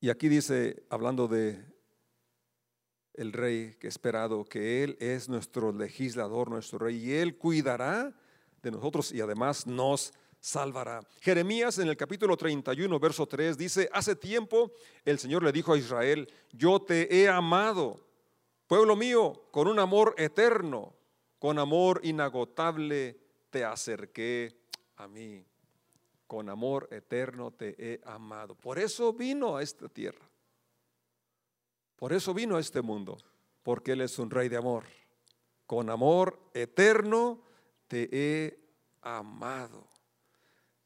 Y 0.00 0.10
aquí 0.10 0.28
dice, 0.28 0.82
hablando 0.90 1.28
de 1.28 1.64
el 3.14 3.32
rey 3.32 3.76
que 3.78 3.86
esperado, 3.86 4.44
que 4.44 4.82
Él 4.82 4.96
es 4.98 5.28
nuestro 5.28 5.70
legislador, 5.70 6.50
nuestro 6.50 6.80
rey, 6.80 6.96
y 6.96 7.12
Él 7.12 7.38
cuidará 7.38 8.12
de 8.60 8.72
nosotros 8.72 9.12
y 9.12 9.20
además 9.20 9.68
nos 9.68 10.12
salvará. 10.40 11.00
Jeremías 11.20 11.78
en 11.78 11.88
el 11.88 11.96
capítulo 11.96 12.36
31, 12.36 12.98
verso 12.98 13.26
3 13.26 13.56
dice, 13.56 13.88
hace 13.92 14.16
tiempo 14.16 14.72
el 15.04 15.18
Señor 15.18 15.42
le 15.42 15.52
dijo 15.52 15.72
a 15.72 15.78
Israel, 15.78 16.32
yo 16.52 16.80
te 16.80 17.22
he 17.22 17.28
amado, 17.28 18.00
pueblo 18.66 18.96
mío, 18.96 19.48
con 19.50 19.68
un 19.68 19.78
amor 19.78 20.14
eterno, 20.18 20.94
con 21.38 21.58
amor 21.58 22.00
inagotable 22.02 23.18
te 23.50 23.64
acerqué 23.64 24.56
a 24.96 25.08
mí. 25.08 25.44
Con 26.26 26.50
amor 26.50 26.88
eterno 26.90 27.52
te 27.52 27.74
he 27.78 28.00
amado. 28.04 28.54
Por 28.54 28.78
eso 28.78 29.12
vino 29.12 29.56
a 29.56 29.62
esta 29.62 29.88
tierra. 29.88 30.28
Por 31.96 32.12
eso 32.12 32.34
vino 32.34 32.56
a 32.56 32.60
este 32.60 32.82
mundo. 32.82 33.16
Porque 33.62 33.92
Él 33.92 34.02
es 34.02 34.18
un 34.18 34.30
rey 34.30 34.48
de 34.48 34.58
amor. 34.58 34.84
Con 35.66 35.88
amor 35.88 36.38
eterno 36.52 37.42
te 37.86 38.08
he 38.12 38.58
amado. 39.00 39.86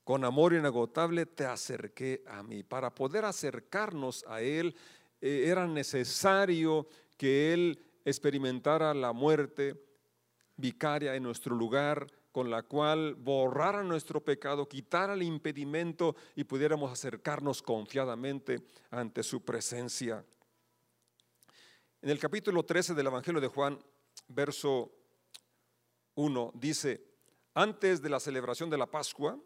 Con 0.05 0.25
amor 0.25 0.53
inagotable 0.53 1.27
te 1.27 1.45
acerqué 1.45 2.25
a 2.27 2.43
mí. 2.43 2.63
Para 2.65 2.95
poder 2.95 3.25
acercarnos 3.25 4.25
a 4.27 4.41
Él 4.41 4.75
eh, 5.21 5.45
era 5.47 5.67
necesario 5.67 6.89
que 7.17 7.53
Él 7.53 7.79
experimentara 8.05 8.93
la 8.95 9.13
muerte 9.13 9.81
vicaria 10.57 11.15
en 11.15 11.23
nuestro 11.23 11.55
lugar, 11.55 12.07
con 12.33 12.51
la 12.51 12.63
cual 12.63 13.15
borrara 13.15 13.83
nuestro 13.83 14.21
pecado, 14.21 14.69
quitara 14.69 15.15
el 15.15 15.23
impedimento 15.23 16.17
y 16.35 16.45
pudiéramos 16.45 16.91
acercarnos 16.91 17.63
confiadamente 17.63 18.63
ante 18.91 19.23
su 19.23 19.45
presencia. 19.45 20.25
En 22.01 22.11
el 22.11 22.19
capítulo 22.19 22.65
13 22.65 22.95
del 22.95 23.07
Evangelio 23.07 23.41
de 23.41 23.49
Juan, 23.49 23.79
verso 24.29 24.91
1, 26.15 26.53
dice, 26.55 27.05
antes 27.55 28.03
de 28.03 28.09
la 28.09 28.19
celebración 28.19 28.71
de 28.71 28.79
la 28.79 28.91
Pascua, 28.91 29.39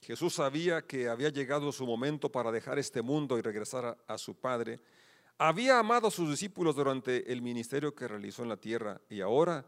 Jesús 0.00 0.34
sabía 0.34 0.82
que 0.82 1.08
había 1.08 1.28
llegado 1.28 1.72
su 1.72 1.86
momento 1.86 2.30
para 2.30 2.52
dejar 2.52 2.78
este 2.78 3.02
mundo 3.02 3.38
y 3.38 3.42
regresar 3.42 3.98
a, 4.06 4.18
su 4.18 4.34
Padre. 4.34 4.80
Había 5.38 5.78
amado 5.78 6.08
a 6.08 6.10
sus 6.10 6.30
discípulos 6.30 6.76
durante 6.76 7.32
el 7.32 7.42
ministerio 7.42 7.94
que 7.94 8.08
realizó 8.08 8.42
en 8.42 8.48
la 8.48 8.56
tierra 8.56 9.00
y 9.08 9.20
ahora 9.20 9.66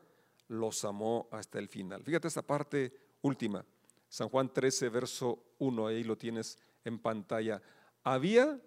los 0.49 0.85
amó 0.85 1.29
hasta 1.31 1.59
el 1.59 1.69
final. 1.69 2.03
Fíjate 2.03 2.29
esta 2.29 2.43
parte 2.43 2.93
última, 3.23 3.64
San 4.09 4.29
Juan 4.29 4.53
13, 4.53 4.88
verso 4.88 5.43
1, 5.59 5.87
ahí 5.87 6.05
lo 6.05 6.16
tienes 6.16 6.59
en 6.85 6.99
pantalla. 6.99 7.62
Había, 8.03 8.59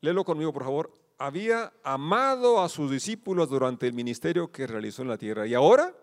léelo 0.00 0.24
conmigo 0.24 0.52
por 0.52 0.64
favor, 0.64 0.92
había 1.18 1.72
amado 1.82 2.60
a 2.60 2.68
sus 2.68 2.90
discípulos 2.90 3.48
durante 3.48 3.86
el 3.86 3.94
ministerio 3.94 4.52
que 4.52 4.66
realizó 4.66 5.02
en 5.02 5.08
la 5.08 5.16
tierra 5.16 5.46
y 5.46 5.54
ahora 5.54 5.94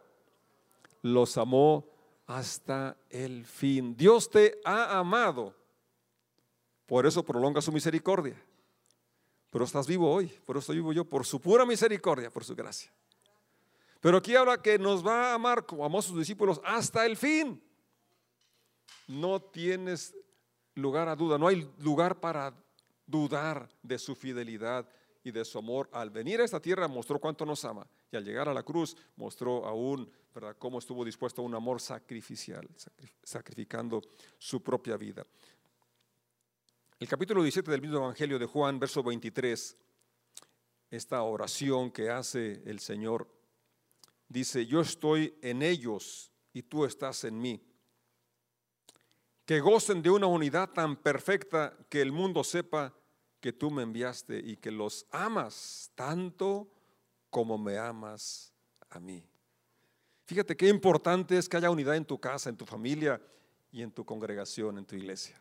los 1.03 1.37
amó 1.37 1.92
hasta 2.25 2.97
el 3.09 3.45
fin. 3.45 3.95
Dios 3.95 4.29
te 4.29 4.59
ha 4.65 4.97
amado, 4.97 5.55
por 6.85 7.05
eso 7.05 7.23
prolonga 7.23 7.61
su 7.61 7.71
misericordia. 7.71 8.41
Pero 9.49 9.65
estás 9.65 9.85
vivo 9.85 10.11
hoy, 10.11 10.27
por 10.45 10.57
eso 10.57 10.73
vivo 10.73 10.93
yo, 10.93 11.05
por 11.05 11.25
su 11.25 11.39
pura 11.39 11.65
misericordia, 11.65 12.31
por 12.31 12.43
su 12.43 12.55
gracia. 12.55 12.91
Pero 13.99 14.17
aquí 14.17 14.35
habla 14.35 14.61
que 14.61 14.79
nos 14.79 15.05
va 15.05 15.31
a 15.31 15.33
amar 15.35 15.65
como 15.65 15.85
amó 15.85 15.99
a 15.99 16.01
sus 16.01 16.17
discípulos 16.17 16.59
hasta 16.65 17.05
el 17.05 17.15
fin. 17.15 17.63
No 19.07 19.39
tienes 19.39 20.15
lugar 20.75 21.07
a 21.07 21.15
duda, 21.15 21.37
no 21.37 21.47
hay 21.47 21.71
lugar 21.79 22.19
para 22.19 22.53
dudar 23.05 23.69
de 23.81 23.99
su 23.99 24.15
fidelidad 24.15 24.89
y 25.23 25.31
de 25.31 25.45
su 25.45 25.57
amor. 25.57 25.89
Al 25.93 26.09
venir 26.09 26.41
a 26.41 26.45
esta 26.45 26.59
tierra 26.59 26.87
mostró 26.87 27.19
cuánto 27.19 27.45
nos 27.45 27.63
ama 27.65 27.87
y 28.11 28.17
al 28.17 28.25
llegar 28.25 28.49
a 28.49 28.53
la 28.53 28.63
cruz 28.63 28.95
mostró 29.15 29.65
aún 29.65 30.09
¿verdad? 30.33 30.55
cómo 30.59 30.79
estuvo 30.79 31.05
dispuesto 31.05 31.41
a 31.41 31.45
un 31.45 31.55
amor 31.55 31.79
sacrificial, 31.79 32.67
sacrificando 33.23 34.01
su 34.37 34.61
propia 34.61 34.97
vida. 34.97 35.25
El 36.99 37.07
capítulo 37.07 37.41
17 37.41 37.69
del 37.69 37.81
mismo 37.81 37.97
Evangelio 37.97 38.39
de 38.39 38.45
Juan, 38.45 38.79
verso 38.79 39.03
23, 39.03 39.77
esta 40.89 41.21
oración 41.23 41.91
que 41.91 42.09
hace 42.09 42.61
el 42.65 42.79
Señor, 42.79 43.27
dice, 44.27 44.65
yo 44.65 44.81
estoy 44.81 45.37
en 45.41 45.61
ellos 45.61 46.31
y 46.53 46.63
tú 46.63 46.85
estás 46.85 47.23
en 47.23 47.39
mí. 47.39 47.61
Que 49.45 49.59
gocen 49.59 50.01
de 50.01 50.09
una 50.09 50.27
unidad 50.27 50.69
tan 50.69 50.95
perfecta 50.95 51.75
que 51.89 52.01
el 52.01 52.11
mundo 52.11 52.43
sepa 52.43 52.93
que 53.43 53.51
tú 53.51 53.69
me 53.69 53.83
enviaste 53.83 54.39
y 54.39 54.55
que 54.55 54.71
los 54.71 55.05
amas 55.11 55.91
tanto 55.95 56.65
como 57.29 57.57
me 57.57 57.77
amas 57.77 58.53
a 58.89 59.01
mí. 59.01 59.21
Fíjate 60.23 60.55
qué 60.55 60.69
importante 60.69 61.37
es 61.37 61.49
que 61.49 61.57
haya 61.57 61.69
unidad 61.69 61.97
en 61.97 62.05
tu 62.05 62.17
casa, 62.17 62.49
en 62.49 62.55
tu 62.55 62.65
familia 62.65 63.21
y 63.69 63.81
en 63.81 63.91
tu 63.91 64.05
congregación, 64.05 64.77
en 64.77 64.85
tu 64.85 64.95
iglesia. 64.95 65.37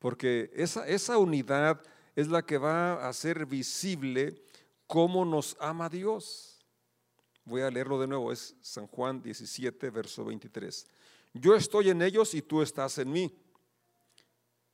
Porque 0.00 0.50
esa, 0.52 0.84
esa 0.88 1.16
unidad 1.16 1.80
es 2.16 2.26
la 2.26 2.42
que 2.44 2.58
va 2.58 2.94
a 2.94 3.08
hacer 3.08 3.46
visible 3.46 4.42
cómo 4.88 5.24
nos 5.24 5.56
ama 5.60 5.88
Dios. 5.88 6.66
Voy 7.44 7.60
a 7.60 7.70
leerlo 7.70 8.00
de 8.00 8.08
nuevo, 8.08 8.32
es 8.32 8.56
San 8.62 8.88
Juan 8.88 9.22
17, 9.22 9.90
verso 9.90 10.24
23. 10.24 10.88
Yo 11.34 11.54
estoy 11.54 11.90
en 11.90 12.02
ellos 12.02 12.34
y 12.34 12.42
tú 12.42 12.62
estás 12.62 12.98
en 12.98 13.12
mí. 13.12 13.32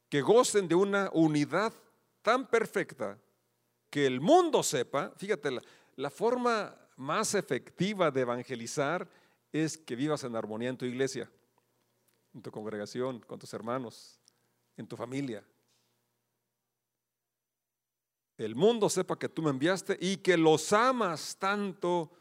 Que 0.09 0.23
gocen 0.23 0.67
de 0.67 0.75
una 0.75 1.11
unidad 1.13 1.75
tan 2.29 2.47
perfecta 2.47 3.19
que 3.89 4.05
el 4.05 4.21
mundo 4.21 4.63
sepa, 4.63 5.15
fíjate, 5.17 5.51
la, 5.97 6.11
forma 6.11 6.77
más 6.99 7.35
efectiva 7.35 8.11
de 8.11 8.21
evangelizar 8.21 9.09
es 9.51 9.79
que 9.79 9.97
vivas 9.97 10.25
en 10.25 10.37
armonía 10.37 10.69
en 10.69 10.77
tu 10.77 10.85
iglesia, 10.85 11.31
en 12.35 12.43
tu 12.43 12.51
congregación, 12.51 13.21
con 13.21 13.39
tus 13.39 13.55
hermanos, 13.55 14.21
en 14.77 14.87
tu 14.87 14.95
familia. 14.95 15.43
El 18.37 18.55
mundo 18.55 18.91
sepa 18.91 19.19
que 19.19 19.31
tú 19.31 19.41
me 19.41 19.49
enviaste 19.49 19.97
y 19.99 20.19
que 20.19 20.37
los 20.37 20.71
amas 20.75 21.35
tanto 21.39 22.13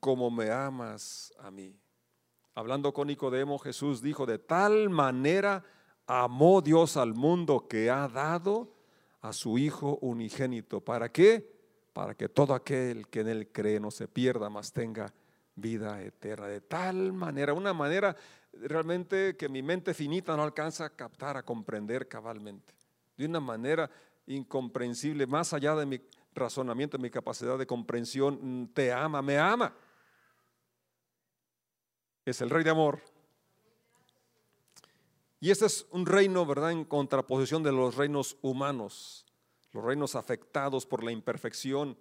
como 0.00 0.30
me 0.30 0.50
amas 0.50 1.30
a 1.38 1.50
mí. 1.50 1.78
Hablando 2.54 2.94
con 2.94 3.08
Nicodemo, 3.08 3.58
Jesús 3.58 4.00
dijo, 4.00 4.24
de 4.24 4.38
tal 4.38 4.88
manera 4.88 5.62
amó 6.06 6.62
Dios 6.62 6.96
al 6.96 7.12
mundo 7.12 7.68
que 7.68 7.90
ha 7.90 8.08
dado 8.08 8.80
a 9.22 9.32
su 9.32 9.56
Hijo 9.58 9.98
unigénito. 10.02 10.80
¿Para 10.80 11.10
qué? 11.10 11.50
Para 11.92 12.14
que 12.14 12.28
todo 12.28 12.54
aquel 12.54 13.08
que 13.08 13.20
en 13.20 13.28
Él 13.28 13.48
cree 13.50 13.80
no 13.80 13.90
se 13.90 14.08
pierda, 14.08 14.50
mas 14.50 14.72
tenga 14.72 15.12
vida 15.54 16.02
eterna. 16.02 16.48
De 16.48 16.60
tal 16.60 17.12
manera, 17.12 17.54
una 17.54 17.72
manera 17.72 18.16
realmente 18.52 19.36
que 19.36 19.48
mi 19.48 19.62
mente 19.62 19.94
finita 19.94 20.36
no 20.36 20.42
alcanza 20.42 20.84
a 20.84 20.90
captar, 20.90 21.36
a 21.36 21.42
comprender 21.42 22.08
cabalmente. 22.08 22.74
De 23.16 23.26
una 23.26 23.40
manera 23.40 23.90
incomprensible, 24.26 25.26
más 25.26 25.52
allá 25.52 25.74
de 25.76 25.86
mi 25.86 26.00
razonamiento, 26.34 26.98
mi 26.98 27.10
capacidad 27.10 27.58
de 27.58 27.66
comprensión, 27.66 28.70
te 28.74 28.92
ama, 28.92 29.22
me 29.22 29.38
ama. 29.38 29.74
Es 32.24 32.40
el 32.40 32.50
Rey 32.50 32.64
de 32.64 32.70
Amor, 32.70 33.00
y 35.42 35.50
este 35.50 35.66
es 35.66 35.88
un 35.90 36.06
reino, 36.06 36.46
¿verdad?, 36.46 36.70
en 36.70 36.84
contraposición 36.84 37.64
de 37.64 37.72
los 37.72 37.96
reinos 37.96 38.36
humanos, 38.42 39.26
los 39.72 39.82
reinos 39.82 40.14
afectados 40.14 40.86
por 40.86 41.02
la 41.02 41.10
imperfección, 41.10 41.98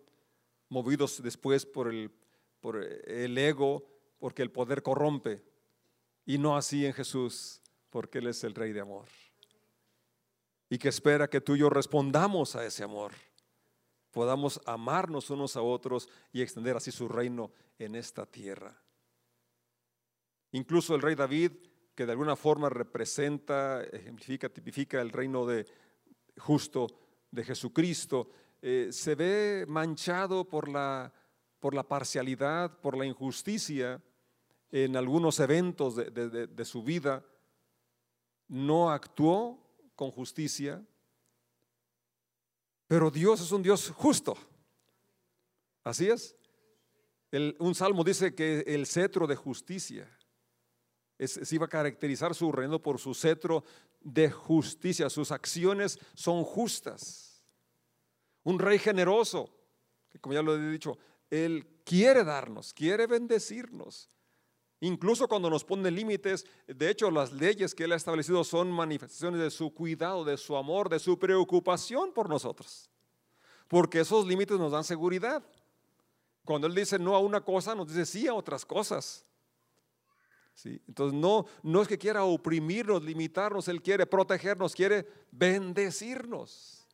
movidos 0.69 1.23
después 1.23 1.65
por 1.65 1.87
el, 1.87 2.11
por 2.59 2.77
el 2.77 3.35
ego, 3.39 3.83
porque 4.19 4.43
el 4.43 4.51
poder 4.51 4.83
corrompe. 4.83 5.43
Y 6.23 6.37
no 6.37 6.55
así 6.55 6.85
en 6.85 6.93
Jesús, 6.93 7.63
porque 7.89 8.19
Él 8.19 8.27
es 8.27 8.43
el 8.43 8.53
Rey 8.53 8.73
de 8.73 8.81
amor. 8.81 9.07
Y 10.69 10.77
que 10.77 10.89
espera 10.89 11.27
que 11.27 11.41
tú 11.41 11.55
y 11.55 11.61
yo 11.61 11.69
respondamos 11.71 12.55
a 12.55 12.63
ese 12.63 12.83
amor, 12.83 13.11
podamos 14.11 14.61
amarnos 14.67 15.31
unos 15.31 15.55
a 15.55 15.63
otros 15.63 16.07
y 16.31 16.43
extender 16.43 16.77
así 16.77 16.91
su 16.91 17.07
reino 17.07 17.51
en 17.79 17.95
esta 17.95 18.27
tierra. 18.27 18.79
Incluso 20.51 20.93
el 20.93 21.01
rey 21.01 21.15
David 21.15 21.53
que 21.95 22.05
de 22.05 22.11
alguna 22.11 22.35
forma 22.35 22.69
representa, 22.69 23.83
ejemplifica, 23.83 24.49
tipifica 24.49 25.01
el 25.01 25.09
reino 25.09 25.45
de 25.45 25.65
justo 26.37 26.87
de 27.29 27.43
Jesucristo, 27.43 28.29
eh, 28.61 28.89
se 28.91 29.15
ve 29.15 29.65
manchado 29.67 30.47
por 30.47 30.69
la, 30.69 31.13
por 31.59 31.73
la 31.73 31.83
parcialidad, 31.83 32.79
por 32.79 32.97
la 32.97 33.05
injusticia 33.05 34.01
en 34.71 34.95
algunos 34.95 35.39
eventos 35.39 35.95
de, 35.95 36.47
de 36.47 36.65
su 36.65 36.83
vida, 36.83 37.25
no 38.47 38.89
actuó 38.89 39.59
con 39.95 40.11
justicia, 40.11 40.81
pero 42.87 43.11
Dios 43.11 43.41
es 43.41 43.51
un 43.51 43.63
Dios 43.63 43.89
justo. 43.89 44.37
Así 45.83 46.07
es. 46.09 46.35
El, 47.31 47.55
un 47.59 47.73
salmo 47.73 48.03
dice 48.03 48.35
que 48.35 48.59
el 48.67 48.85
cetro 48.85 49.25
de 49.25 49.35
justicia 49.35 50.09
se 51.27 51.55
iba 51.55 51.65
a 51.65 51.69
caracterizar 51.69 52.33
su 52.35 52.51
reino 52.51 52.81
por 52.81 52.99
su 52.99 53.13
cetro 53.13 53.63
de 53.99 54.29
justicia. 54.31 55.09
Sus 55.09 55.31
acciones 55.31 55.99
son 56.13 56.43
justas. 56.43 57.41
Un 58.43 58.59
rey 58.59 58.79
generoso, 58.79 59.49
que 60.09 60.19
como 60.19 60.33
ya 60.33 60.41
lo 60.41 60.55
he 60.55 60.71
dicho, 60.71 60.97
él 61.29 61.65
quiere 61.85 62.23
darnos, 62.23 62.73
quiere 62.73 63.07
bendecirnos. 63.07 64.09
Incluso 64.81 65.27
cuando 65.27 65.49
nos 65.49 65.63
pone 65.63 65.91
límites, 65.91 66.45
de 66.67 66.89
hecho 66.89 67.11
las 67.11 67.31
leyes 67.31 67.75
que 67.75 67.83
Él 67.83 67.91
ha 67.91 67.95
establecido 67.95 68.43
son 68.43 68.71
manifestaciones 68.71 69.39
de 69.39 69.51
su 69.51 69.73
cuidado, 69.73 70.25
de 70.25 70.37
su 70.37 70.57
amor, 70.57 70.89
de 70.89 70.99
su 70.99 71.19
preocupación 71.19 72.11
por 72.11 72.27
nosotros. 72.27 72.89
Porque 73.67 73.99
esos 73.99 74.25
límites 74.25 74.57
nos 74.57 74.71
dan 74.71 74.83
seguridad. 74.83 75.43
Cuando 76.43 76.65
Él 76.65 76.73
dice 76.73 76.97
no 76.97 77.15
a 77.15 77.19
una 77.19 77.41
cosa, 77.41 77.75
nos 77.75 77.89
dice 77.89 78.05
sí 78.07 78.27
a 78.27 78.33
otras 78.33 78.65
cosas. 78.65 79.23
Entonces 80.63 81.19
no, 81.19 81.45
no 81.63 81.81
es 81.81 81.87
que 81.87 81.97
quiera 81.97 82.23
oprimirnos, 82.23 83.03
limitarnos, 83.03 83.67
Él 83.67 83.81
quiere 83.81 84.05
protegernos, 84.05 84.75
quiere 84.75 85.07
bendecirnos. 85.31 86.85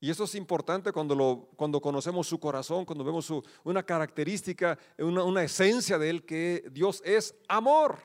Y 0.00 0.10
eso 0.10 0.24
es 0.24 0.34
importante 0.34 0.92
cuando, 0.92 1.14
lo, 1.14 1.48
cuando 1.56 1.80
conocemos 1.80 2.26
su 2.26 2.38
corazón, 2.38 2.84
cuando 2.84 3.04
vemos 3.04 3.24
su, 3.24 3.42
una 3.64 3.82
característica, 3.82 4.78
una, 4.98 5.24
una 5.24 5.42
esencia 5.42 5.98
de 5.98 6.10
Él, 6.10 6.24
que 6.24 6.64
Dios 6.70 7.02
es 7.04 7.34
amor, 7.48 7.98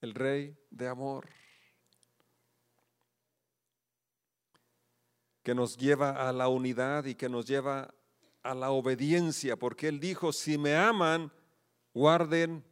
el 0.00 0.14
rey 0.14 0.56
de 0.70 0.88
amor. 0.88 1.28
que 5.42 5.54
nos 5.54 5.76
lleva 5.76 6.28
a 6.28 6.32
la 6.32 6.48
unidad 6.48 7.04
y 7.04 7.14
que 7.14 7.28
nos 7.28 7.46
lleva 7.46 7.92
a 8.42 8.54
la 8.54 8.70
obediencia, 8.70 9.56
porque 9.56 9.88
Él 9.88 10.00
dijo, 10.00 10.32
si 10.32 10.58
me 10.58 10.76
aman, 10.76 11.32
guarden 11.94 12.64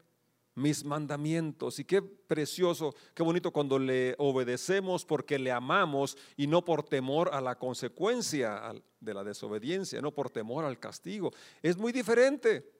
mis 0.54 0.84
mandamientos. 0.84 1.78
Y 1.78 1.84
qué 1.84 2.02
precioso, 2.02 2.94
qué 3.14 3.22
bonito 3.22 3.50
cuando 3.50 3.78
le 3.78 4.14
obedecemos 4.18 5.04
porque 5.04 5.38
le 5.38 5.50
amamos 5.50 6.16
y 6.36 6.46
no 6.46 6.64
por 6.64 6.82
temor 6.82 7.30
a 7.32 7.40
la 7.40 7.56
consecuencia 7.58 8.72
de 9.00 9.14
la 9.14 9.24
desobediencia, 9.24 10.00
no 10.00 10.12
por 10.12 10.30
temor 10.30 10.64
al 10.64 10.78
castigo. 10.78 11.32
Es 11.62 11.76
muy 11.76 11.92
diferente, 11.92 12.70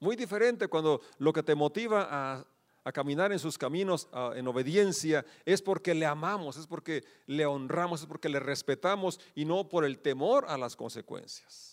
muy 0.00 0.16
diferente 0.16 0.68
cuando 0.68 1.00
lo 1.18 1.32
que 1.32 1.42
te 1.42 1.54
motiva 1.54 2.08
a, 2.10 2.46
caminar 2.92 3.30
en 3.30 3.38
sus 3.38 3.56
caminos 3.56 4.08
en 4.34 4.48
obediencia 4.48 5.24
es 5.44 5.62
porque 5.62 5.94
le 5.94 6.04
amamos, 6.04 6.56
es 6.56 6.66
porque 6.66 7.04
le 7.26 7.46
honramos, 7.46 8.00
es 8.00 8.06
porque 8.08 8.28
le 8.28 8.40
respetamos 8.40 9.20
y 9.36 9.44
no 9.44 9.68
por 9.68 9.84
el 9.84 10.00
temor 10.00 10.46
a 10.48 10.58
las 10.58 10.74
consecuencias. 10.74 11.71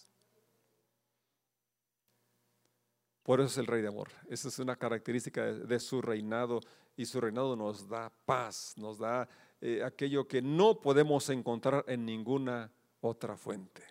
Por 3.30 3.42
eso 3.42 3.50
es 3.50 3.58
el 3.60 3.68
rey 3.68 3.84
de 3.84 3.90
amor. 3.90 4.10
Esa 4.28 4.48
es 4.48 4.58
una 4.58 4.76
característica 4.76 5.46
de, 5.54 5.80
su 5.80 6.02
reinado 6.02 6.62
y 6.98 7.06
su 7.06 7.22
reinado 7.22 7.56
nos 7.56 7.88
da 7.88 8.12
paz, 8.26 8.74
nos 8.76 8.98
da 8.98 9.30
eh, 9.62 9.84
aquello 9.84 10.28
que 10.28 10.42
no 10.42 10.82
podemos 10.82 11.30
encontrar 11.30 11.86
en 11.88 12.08
ninguna 12.08 12.72
otra 13.02 13.38
fuente. 13.38 13.84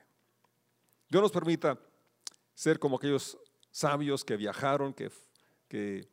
Dios 1.09 1.23
nos 1.23 1.31
permita 1.31 1.79
ser 2.53 2.81
como 2.81 2.97
aquellos 2.97 3.39
sabios 3.71 4.25
que 4.25 4.37
viajaron, 4.37 4.93
que, 4.93 5.09
que 5.69 6.09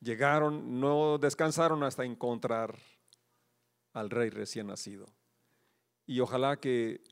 llegaron, 0.00 0.80
no 0.80 1.16
descansaron 1.16 1.84
hasta 1.84 2.04
encontrar 2.04 2.76
al 3.92 4.10
rey 4.10 4.30
recién 4.30 4.66
nacido. 4.66 5.06
Y 6.06 6.18
ojalá 6.18 6.58
que 6.58 7.04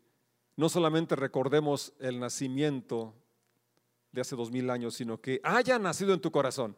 no 0.56 0.68
solamente 0.68 1.14
recordemos 1.14 1.92
el 2.00 2.18
nacimiento 2.18 3.14
de 4.16 4.22
hace 4.22 4.34
dos 4.34 4.50
mil 4.50 4.70
años, 4.70 4.94
sino 4.94 5.20
que 5.20 5.40
haya 5.44 5.78
nacido 5.78 6.14
en 6.14 6.20
tu 6.20 6.30
corazón. 6.30 6.74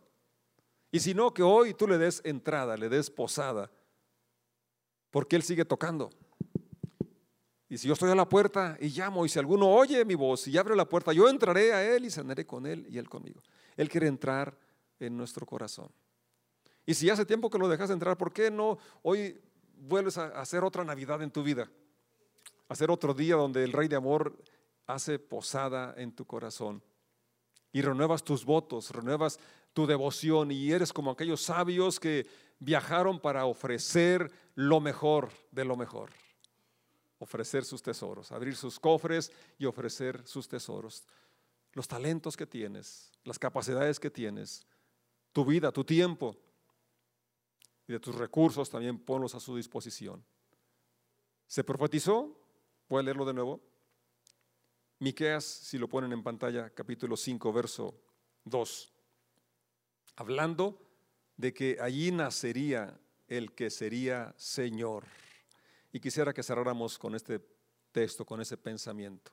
Y 0.90 0.98
si 0.98 1.14
no, 1.14 1.32
que 1.32 1.42
hoy 1.42 1.72
tú 1.72 1.86
le 1.86 1.96
des 1.96 2.20
entrada, 2.24 2.76
le 2.76 2.88
des 2.88 3.10
posada, 3.10 3.70
porque 5.10 5.36
Él 5.36 5.42
sigue 5.42 5.64
tocando. 5.64 6.10
Y 7.68 7.78
si 7.78 7.86
yo 7.86 7.94
estoy 7.94 8.10
a 8.10 8.14
la 8.16 8.28
puerta 8.28 8.76
y 8.80 8.88
llamo, 8.88 9.24
y 9.24 9.28
si 9.28 9.38
alguno 9.38 9.70
oye 9.70 10.04
mi 10.04 10.16
voz 10.16 10.48
y 10.48 10.58
abre 10.58 10.74
la 10.74 10.88
puerta, 10.88 11.12
yo 11.12 11.28
entraré 11.28 11.72
a 11.72 11.94
Él 11.94 12.06
y 12.06 12.10
cenaré 12.10 12.44
con 12.44 12.66
Él 12.66 12.86
y 12.90 12.98
Él 12.98 13.08
conmigo. 13.08 13.40
Él 13.76 13.88
quiere 13.88 14.08
entrar 14.08 14.58
en 14.98 15.16
nuestro 15.16 15.46
corazón. 15.46 15.90
Y 16.84 16.94
si 16.94 17.08
hace 17.08 17.24
tiempo 17.24 17.50
que 17.50 17.58
lo 17.58 17.68
dejas 17.68 17.90
entrar, 17.90 18.16
¿por 18.16 18.32
qué 18.32 18.50
no 18.50 18.78
hoy 19.02 19.40
vuelves 19.76 20.18
a 20.18 20.40
hacer 20.40 20.64
otra 20.64 20.82
Navidad 20.82 21.22
en 21.22 21.30
tu 21.30 21.44
vida? 21.44 21.70
Hacer 22.68 22.90
otro 22.90 23.14
día 23.14 23.36
donde 23.36 23.62
el 23.62 23.72
Rey 23.72 23.86
de 23.86 23.96
Amor 23.96 24.36
hace 24.86 25.20
posada 25.20 25.94
en 25.98 26.12
tu 26.12 26.24
corazón 26.24 26.82
y 27.72 27.82
renuevas 27.82 28.24
tus 28.24 28.44
votos, 28.44 28.90
renuevas 28.90 29.38
tu 29.72 29.86
devoción 29.86 30.50
y 30.50 30.72
eres 30.72 30.92
como 30.92 31.10
aquellos 31.10 31.42
sabios 31.42 32.00
que 32.00 32.26
viajaron 32.58 33.20
para 33.20 33.44
ofrecer 33.44 34.30
lo 34.54 34.80
mejor 34.80 35.30
de 35.50 35.64
lo 35.64 35.76
mejor. 35.76 36.10
Ofrecer 37.18 37.64
sus 37.64 37.82
tesoros, 37.82 38.32
abrir 38.32 38.56
sus 38.56 38.78
cofres 38.78 39.32
y 39.58 39.66
ofrecer 39.66 40.26
sus 40.26 40.48
tesoros. 40.48 41.06
Los 41.72 41.88
talentos 41.88 42.36
que 42.36 42.46
tienes, 42.46 43.12
las 43.24 43.38
capacidades 43.38 44.00
que 44.00 44.10
tienes, 44.10 44.66
tu 45.32 45.44
vida, 45.44 45.70
tu 45.70 45.84
tiempo 45.84 46.36
y 47.86 47.92
de 47.92 48.00
tus 48.00 48.14
recursos 48.14 48.70
también 48.70 48.98
ponlos 48.98 49.34
a 49.34 49.40
su 49.40 49.56
disposición. 49.56 50.24
¿Se 51.46 51.64
profetizó? 51.64 52.36
¿Puede 52.86 53.04
leerlo 53.04 53.24
de 53.24 53.34
nuevo? 53.34 53.60
Miqueas, 55.00 55.44
si 55.44 55.78
lo 55.78 55.88
ponen 55.88 56.12
en 56.12 56.24
pantalla, 56.24 56.70
capítulo 56.70 57.16
5, 57.16 57.52
verso 57.52 57.94
2. 58.44 58.92
Hablando 60.16 60.82
de 61.36 61.54
que 61.54 61.78
allí 61.80 62.10
nacería 62.10 62.98
el 63.28 63.52
que 63.52 63.70
sería 63.70 64.34
Señor. 64.36 65.04
Y 65.92 66.00
quisiera 66.00 66.34
que 66.34 66.42
cerráramos 66.42 66.98
con 66.98 67.14
este 67.14 67.40
texto, 67.92 68.26
con 68.26 68.40
ese 68.40 68.56
pensamiento. 68.56 69.30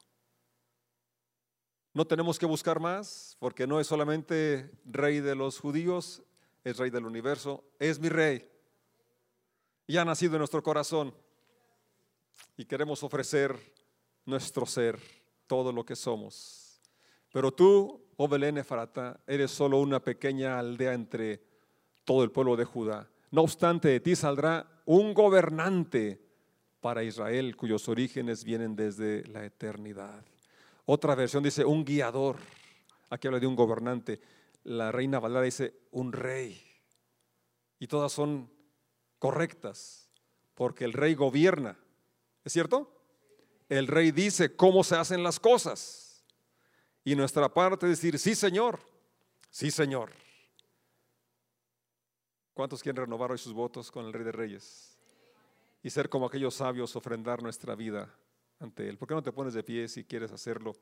No 1.93 2.05
tenemos 2.05 2.37
que 2.37 2.45
buscar 2.45 2.79
más, 2.79 3.35
porque 3.39 3.65
no 3.65 3.79
es 3.79 3.87
solamente 3.87 4.69
rey 4.85 5.19
de 5.19 5.33
los 5.33 5.59
judíos, 5.59 6.21
es 6.63 6.77
rey 6.77 6.91
del 6.91 7.05
universo, 7.05 7.63
es 7.79 7.99
mi 7.99 8.09
rey. 8.09 8.47
Y 9.87 9.97
ha 9.97 10.05
nacido 10.05 10.35
en 10.35 10.39
nuestro 10.39 10.61
corazón. 10.61 11.15
Y 12.55 12.65
queremos 12.65 13.01
ofrecer 13.01 13.57
nuestro 14.25 14.67
ser 14.67 15.24
todo 15.47 15.71
lo 15.71 15.85
que 15.85 15.95
somos. 15.95 16.81
Pero 17.31 17.51
tú, 17.51 18.01
oh 18.17 18.27
Belén 18.27 18.57
Efrata, 18.57 19.19
eres 19.27 19.51
solo 19.51 19.79
una 19.79 19.99
pequeña 19.99 20.57
aldea 20.59 20.93
entre 20.93 21.43
todo 22.03 22.23
el 22.23 22.31
pueblo 22.31 22.55
de 22.55 22.65
Judá. 22.65 23.09
No 23.31 23.41
obstante, 23.41 23.89
de 23.89 23.99
ti 23.99 24.15
saldrá 24.15 24.65
un 24.85 25.13
gobernante 25.13 26.21
para 26.79 27.03
Israel 27.03 27.55
cuyos 27.57 27.89
orígenes 27.89 28.43
vienen 28.43 28.75
desde 28.75 29.25
la 29.27 29.43
eternidad. 29.43 30.23
Otra 30.85 31.15
versión 31.15 31.43
dice 31.43 31.65
un 31.65 31.83
guiador. 31.83 32.37
Aquí 33.09 33.27
habla 33.27 33.39
de 33.39 33.47
un 33.47 33.55
gobernante. 33.55 34.21
La 34.63 34.91
reina 34.91 35.19
Valera 35.19 35.41
dice 35.41 35.73
un 35.91 36.13
rey. 36.13 36.61
Y 37.79 37.87
todas 37.87 38.11
son 38.11 38.49
correctas 39.19 40.09
porque 40.53 40.85
el 40.85 40.93
rey 40.93 41.15
gobierna. 41.15 41.77
¿Es 42.43 42.53
cierto? 42.53 42.94
El 43.69 43.87
rey 43.87 44.11
dice 44.11 44.55
cómo 44.55 44.83
se 44.83 44.95
hacen 44.95 45.23
las 45.23 45.39
cosas. 45.39 46.23
Y 47.03 47.15
nuestra 47.15 47.53
parte 47.53 47.85
es 47.85 47.97
decir, 48.01 48.17
sí 48.19 48.35
Señor, 48.35 48.79
sí 49.49 49.71
Señor. 49.71 50.11
¿Cuántos 52.53 52.81
quieren 52.81 53.03
renovar 53.03 53.31
hoy 53.31 53.37
sus 53.37 53.53
votos 53.53 53.91
con 53.91 54.05
el 54.05 54.13
Rey 54.13 54.23
de 54.23 54.31
Reyes? 54.31 54.97
Y 55.83 55.89
ser 55.89 56.07
como 56.07 56.25
aquellos 56.25 56.55
sabios, 56.55 56.95
ofrendar 56.95 57.43
nuestra 57.43 57.75
vida 57.75 58.09
ante 58.59 58.87
Él. 58.87 58.97
¿Por 58.97 59.09
qué 59.09 59.13
no 59.13 59.21
te 59.21 59.33
pones 59.33 59.53
de 59.53 59.61
pie 59.61 59.89
si 59.89 60.05
quieres 60.05 60.31
hacerlo? 60.31 60.73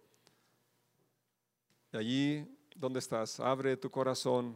Y 1.92 1.98
allí, 1.98 2.58
donde 2.76 3.00
estás, 3.00 3.40
abre 3.40 3.76
tu 3.76 3.90
corazón, 3.90 4.56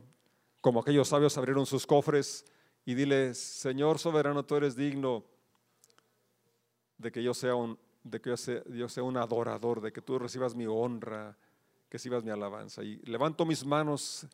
como 0.62 0.80
aquellos 0.80 1.08
sabios 1.08 1.38
abrieron 1.38 1.66
sus 1.66 1.88
cofres 1.88 2.46
y 2.86 2.94
dile, 2.94 3.34
Señor 3.34 4.00
soberano, 4.00 4.46
tú 4.46 4.56
eres 4.56 4.76
digno 4.76 5.26
de 6.98 7.12
que 7.12 7.24
yo 7.24 7.34
sea 7.34 7.56
un 7.56 7.80
de 8.10 8.22
que 8.22 8.34
yo 8.74 8.90
sea, 8.90 9.04
un 9.04 9.18
adorador, 9.18 9.82
de 9.82 9.92
que 9.92 10.02
tú 10.02 10.18
recibas 10.20 10.56
mi 10.56 10.66
honra, 10.66 11.38
que 11.90 11.98
recibas 11.98 12.24
mi 12.24 12.32
alabanza. 12.32 12.84
Y 12.84 12.98
levanto 13.06 13.46
mis 13.46 13.66
manos 13.66 14.28